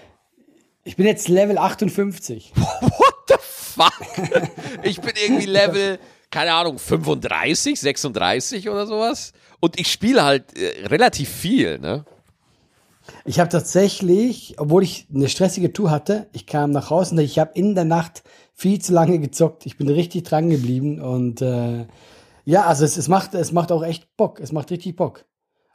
[0.84, 2.54] ich bin jetzt Level 58.
[2.56, 3.94] What the fuck?
[4.84, 6.00] ich bin irgendwie Level,
[6.30, 9.34] keine Ahnung, 35, 36 oder sowas.
[9.60, 12.06] Und ich spiele halt äh, relativ viel, ne?
[13.26, 17.40] Ich habe tatsächlich, obwohl ich eine stressige Tour hatte, ich kam nach Hause und ich
[17.40, 18.24] habe in der Nacht
[18.54, 19.66] viel zu lange gezockt.
[19.66, 21.86] Ich bin richtig dran geblieben und äh,
[22.46, 24.40] ja, also es, es, macht, es macht auch echt Bock.
[24.40, 25.26] Es macht richtig Bock.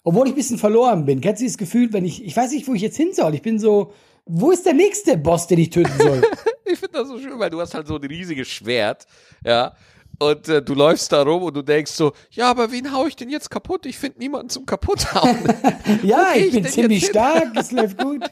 [0.04, 1.20] Obwohl ich ein bisschen verloren bin.
[1.20, 3.34] Kennst du das Gefühl, wenn ich, ich weiß nicht, wo ich jetzt hin soll.
[3.34, 3.92] Ich bin so,
[4.26, 6.22] wo ist der nächste Boss, den ich töten soll?
[6.64, 9.06] ich finde das so schön, weil du hast halt so ein riesiges Schwert,
[9.44, 9.74] ja.
[10.20, 13.14] Und äh, du läufst da rum und du denkst so, ja, aber wen hau ich
[13.14, 13.86] denn jetzt kaputt?
[13.86, 15.38] Ich finde niemanden zum kaputthauen.
[16.02, 18.24] ja, ich bin ziemlich stark, es läuft gut.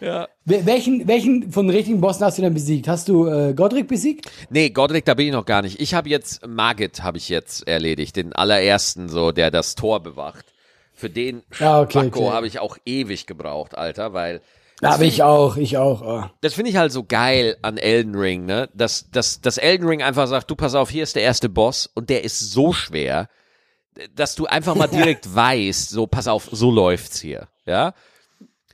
[0.00, 0.28] Ja.
[0.46, 2.88] Welchen, welchen von den richtigen Bossen hast du denn besiegt?
[2.88, 4.30] Hast du äh, Godric besiegt?
[4.48, 5.80] Nee, Godric, da bin ich noch gar nicht.
[5.80, 10.46] Ich habe jetzt Margit habe ich jetzt erledigt, den allerersten so, der das Tor bewacht.
[10.94, 12.30] Für den ah, okay, okay.
[12.30, 14.40] habe ich auch ewig gebraucht, Alter, weil
[14.82, 16.02] aber ich auch, ich auch.
[16.02, 16.30] Oh.
[16.40, 18.68] Das finde ich halt so geil an Elden Ring, ne?
[18.74, 21.88] Dass, dass, dass Elden Ring einfach sagt, du pass auf, hier ist der erste Boss
[21.94, 23.28] und der ist so schwer,
[24.14, 27.94] dass du einfach mal direkt weißt, so pass auf, so läuft's hier, ja?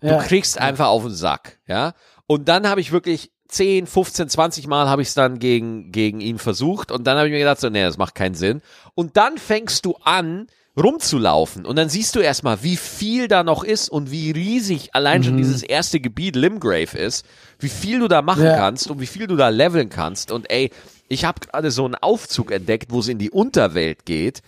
[0.00, 0.22] Du ja.
[0.22, 1.92] kriegst einfach auf den Sack, ja?
[2.26, 6.20] Und dann habe ich wirklich 10, 15, 20 Mal habe ich es dann gegen, gegen
[6.20, 8.62] ihn versucht und dann habe ich mir gedacht, so, nee, das macht keinen Sinn.
[8.94, 10.46] Und dann fängst du an,
[10.76, 11.66] rumzulaufen.
[11.66, 15.24] Und dann siehst du erstmal, wie viel da noch ist und wie riesig allein mhm.
[15.24, 17.26] schon dieses erste Gebiet Limgrave ist,
[17.58, 18.56] wie viel du da machen ja.
[18.56, 20.30] kannst und wie viel du da leveln kannst.
[20.30, 20.70] Und ey,
[21.08, 24.42] ich habe gerade so einen Aufzug entdeckt, wo es in die Unterwelt geht.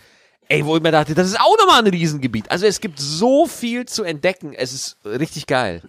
[0.48, 2.50] Ey, wo ich mir dachte, das ist auch nochmal ein Riesengebiet.
[2.50, 4.52] Also es gibt so viel zu entdecken.
[4.52, 5.82] Es ist richtig geil.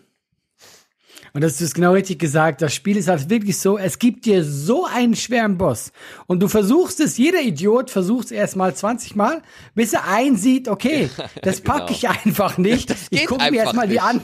[1.35, 2.61] Und das ist genau richtig gesagt.
[2.61, 5.91] Das Spiel ist halt wirklich so, es gibt dir so einen schweren Boss.
[6.27, 9.41] Und du versuchst es, jeder Idiot versucht es erst mal 20 Mal,
[9.73, 11.09] bis er einsieht, okay,
[11.41, 11.91] das packe genau.
[11.91, 12.95] ich einfach nicht.
[13.09, 14.21] ich gucke mir erst mal die an,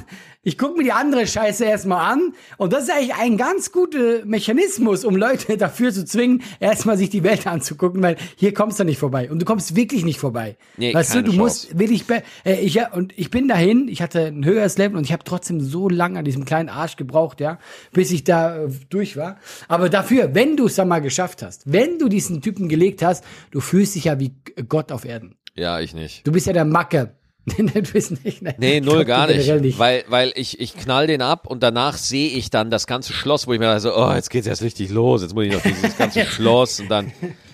[0.49, 2.33] ich gucke mir die andere Scheiße erstmal an.
[2.57, 7.11] Und das ist eigentlich ein ganz guter Mechanismus, um Leute dafür zu zwingen, erstmal sich
[7.11, 9.29] die Welt anzugucken, weil hier kommst du nicht vorbei.
[9.29, 10.57] Und du kommst wirklich nicht vorbei.
[10.75, 11.37] Nee, weißt du, du Chance.
[11.37, 12.05] musst wirklich,
[12.45, 15.61] äh, ich, und ich bin dahin, ich hatte ein höheres Level und ich habe trotzdem
[15.61, 17.59] so lange an diesem kleinen Arsch gebraucht, ja,
[17.93, 19.37] bis ich da äh, durch war.
[19.67, 23.23] Aber dafür, wenn du es dann mal geschafft hast, wenn du diesen Typen gelegt hast,
[23.51, 24.33] du fühlst dich ja wie
[24.67, 25.35] Gott auf Erden.
[25.53, 26.25] Ja, ich nicht.
[26.25, 27.18] Du bist ja der Macke.
[28.23, 28.55] nicht, ne?
[28.57, 29.79] Nee, null gar nicht, nicht.
[29.79, 33.47] Weil, weil ich, ich knall den ab und danach sehe ich dann das ganze Schloss,
[33.47, 35.97] wo ich mir so, oh, jetzt geht's erst richtig los, jetzt muss ich noch dieses
[35.97, 37.11] ganze Schloss und dann,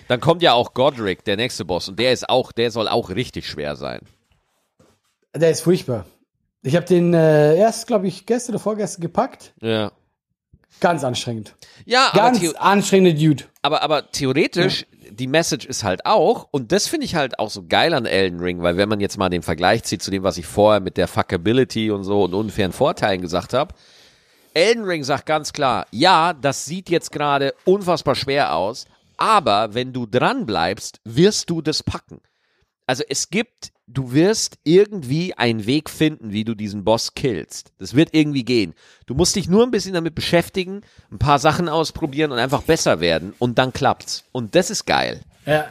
[0.08, 3.10] dann kommt ja auch Godric, der nächste Boss und der ist auch, der soll auch
[3.10, 4.00] richtig schwer sein.
[5.34, 6.06] Der ist furchtbar.
[6.62, 9.52] Ich habe den äh, erst, glaube ich, gestern oder vorgestern gepackt.
[9.60, 9.92] Ja.
[10.80, 11.54] Ganz anstrengend.
[11.84, 13.44] Ja, aber, Ganz theo anstrengender Dude.
[13.62, 14.86] aber, aber theoretisch,
[15.18, 18.40] die Message ist halt auch, und das finde ich halt auch so geil an Elden
[18.40, 20.96] Ring, weil wenn man jetzt mal den Vergleich zieht zu dem, was ich vorher mit
[20.96, 23.74] der Fuckability und so und unfairen Vorteilen gesagt habe,
[24.54, 28.86] Elden Ring sagt ganz klar, ja, das sieht jetzt gerade unfassbar schwer aus,
[29.16, 32.20] aber wenn du dran bleibst, wirst du das packen.
[32.86, 37.72] Also es gibt, du wirst irgendwie einen Weg finden, wie du diesen Boss killst.
[37.78, 38.74] Das wird irgendwie gehen.
[39.06, 43.00] Du musst dich nur ein bisschen damit beschäftigen, ein paar Sachen ausprobieren und einfach besser
[43.00, 44.24] werden und dann klappt's.
[44.30, 45.20] Und das ist geil.
[45.46, 45.66] Ja.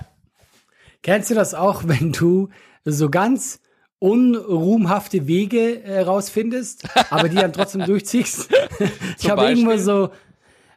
[1.04, 2.50] Kennst du das auch, wenn du
[2.84, 3.62] so ganz
[4.00, 8.50] unruhmhafte Wege äh, rausfindest, aber die dann trotzdem durchziehst?
[9.20, 10.10] ich habe irgendwo so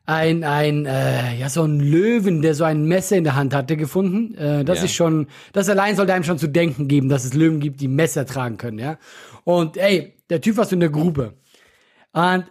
[0.09, 3.77] ein, ein, äh, ja, so ein Löwen, der so ein Messer in der Hand hatte,
[3.77, 4.35] gefunden.
[4.37, 4.85] Äh, das Ja.
[4.87, 7.89] ist schon, das allein sollte einem schon zu denken geben, dass es Löwen gibt, die
[7.89, 8.97] Messer tragen können, ja.
[9.45, 11.35] Und ey, der Typ war so in der Grube.
[12.13, 12.45] Und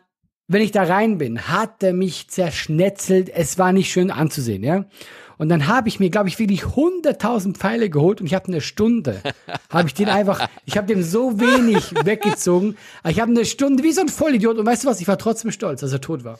[0.47, 3.29] wenn ich da rein bin, hat er mich zerschnetzelt.
[3.29, 4.85] Es war nicht schön anzusehen, ja.
[5.39, 8.61] Und dann habe ich mir, glaube ich, wirklich 100.000 Pfeile geholt und ich habe eine
[8.61, 9.21] Stunde,
[9.71, 12.75] habe ich den einfach, ich habe dem so wenig weggezogen,
[13.07, 15.49] ich habe eine Stunde wie so ein Vollidiot und weißt du was, ich war trotzdem
[15.51, 16.39] stolz, dass er tot war.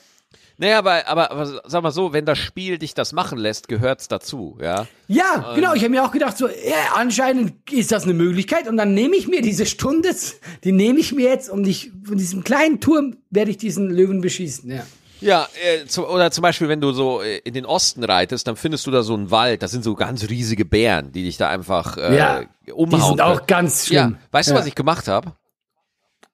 [0.60, 4.08] Naja, aber, aber, aber sag mal so, wenn das Spiel dich das machen lässt, gehört's
[4.08, 4.86] dazu, ja.
[5.06, 8.76] Ja, genau, ich habe mir auch gedacht, so, ja, anscheinend ist das eine Möglichkeit und
[8.76, 10.10] dann nehme ich mir diese Stunde,
[10.64, 14.20] die nehme ich mir jetzt, um dich, von diesem kleinen Turm werde ich diesen Löwen
[14.20, 14.82] beschießen, ja.
[15.20, 18.54] Ja, äh, zu, oder zum Beispiel, wenn du so äh, in den Osten reitest, dann
[18.54, 21.48] findest du da so einen Wald, das sind so ganz riesige Bären, die dich da
[21.48, 22.42] einfach äh, Ja,
[22.72, 23.00] umhauen.
[23.00, 24.18] Die sind auch ganz Ja, schlimm.
[24.30, 24.60] weißt du, Ja.
[24.60, 25.32] was ich gemacht habe?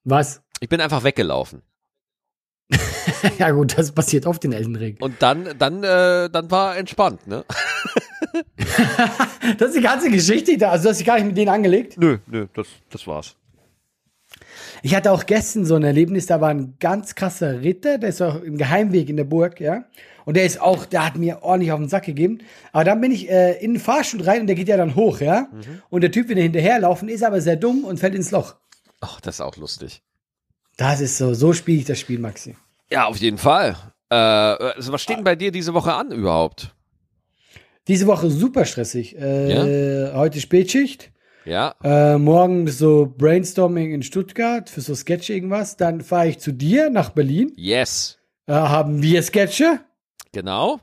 [0.04, 0.42] Was?
[0.60, 1.62] Ich bin einfach weggelaufen.
[3.38, 4.96] Ja gut, das passiert oft in Elden Ring.
[5.00, 7.44] Und dann, dann, äh, dann war entspannt, ne?
[9.58, 10.70] Das ist die ganze Geschichte da.
[10.70, 11.96] Also du hast dich gar nicht mit denen angelegt.
[11.98, 13.36] Nö, nö, das, das war's.
[14.82, 18.20] Ich hatte auch gestern so ein Erlebnis, da war ein ganz krasser Ritter, der ist
[18.20, 19.84] auch im Geheimweg in der Burg, ja.
[20.24, 22.38] Und der ist auch, der hat mir ordentlich auf den Sack gegeben.
[22.72, 25.20] Aber dann bin ich äh, in den Fahrstuhl rein und der geht ja dann hoch,
[25.20, 25.48] ja.
[25.90, 28.56] Und der Typ will hinterherlaufen, ist aber sehr dumm und fällt ins Loch.
[29.00, 30.02] Ach, das ist auch lustig.
[30.76, 32.56] Das ist so, so spiele ich das Spiel, Maxi.
[32.90, 33.76] Ja, auf jeden Fall.
[34.10, 36.74] Äh, also was steht denn bei dir diese Woche an überhaupt?
[37.88, 39.16] Diese Woche super stressig.
[39.16, 41.10] Äh, Heute Spätschicht.
[41.44, 45.76] Ja, Äh, morgen so Brainstorming in Stuttgart für so Sketch irgendwas.
[45.76, 47.52] Dann fahre ich zu dir nach Berlin.
[47.56, 48.18] yes.
[48.46, 49.80] Äh, haben wir Sketche.
[50.32, 50.80] Genau.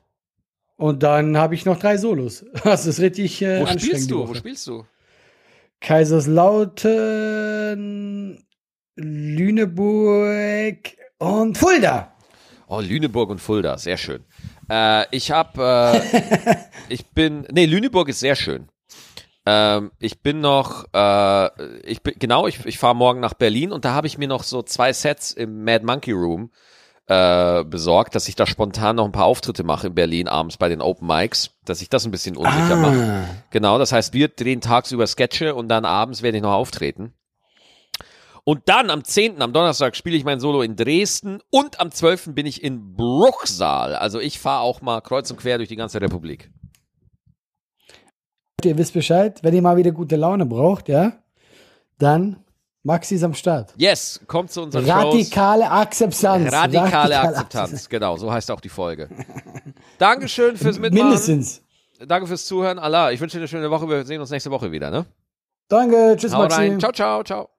[0.77, 2.45] Und dann habe ich noch drei Solos.
[2.63, 3.81] Das ist richtig äh, Wo anstrengend.
[3.81, 4.27] spielst du?
[4.27, 4.85] Wo spielst du?
[7.21, 8.37] Kaiserslautern,
[9.01, 12.13] Lüneburg und Fulda.
[12.67, 14.23] Oh, Lüneburg und Fulda, sehr schön.
[14.69, 16.55] Äh, ich habe, äh,
[16.89, 18.69] ich bin, nee, Lüneburg ist sehr schön.
[19.45, 23.85] Ähm, ich bin noch, äh, ich bin, genau, ich, ich fahre morgen nach Berlin und
[23.85, 26.51] da habe ich mir noch so zwei Sets im Mad Monkey Room
[27.07, 30.69] äh, besorgt, dass ich da spontan noch ein paar Auftritte mache in Berlin abends bei
[30.69, 33.25] den Open Mics, dass ich das ein bisschen unsicher mache.
[33.49, 37.13] Genau, das heißt, wir drehen tagsüber Sketche und dann abends werde ich noch auftreten.
[38.43, 42.33] Und dann am 10., am Donnerstag, spiele ich mein Solo in Dresden und am 12.
[42.33, 43.95] bin ich in Bruchsal.
[43.95, 46.51] Also ich fahre auch mal kreuz und quer durch die ganze Republik.
[48.63, 51.13] Ihr wisst Bescheid, wenn ihr mal wieder gute Laune braucht, ja,
[51.97, 52.43] dann
[52.83, 53.73] Maxi ist am Start.
[53.77, 55.13] Yes, kommt zu unseren Shows.
[55.13, 56.51] Radikale Akzeptanz.
[56.51, 59.09] Radikale Akzeptanz, genau, so heißt auch die Folge.
[59.99, 61.09] Dankeschön fürs Mitmachen.
[61.09, 61.63] Mindestens.
[62.07, 62.79] Danke fürs Zuhören.
[62.79, 63.87] Allah, ich wünsche dir eine schöne Woche.
[63.87, 65.05] Wir sehen uns nächste Woche wieder, ne?
[65.67, 66.57] Danke, tschüss Hau Maxi.
[66.57, 66.79] rein.
[66.79, 67.50] Ciao, ciao, ciao.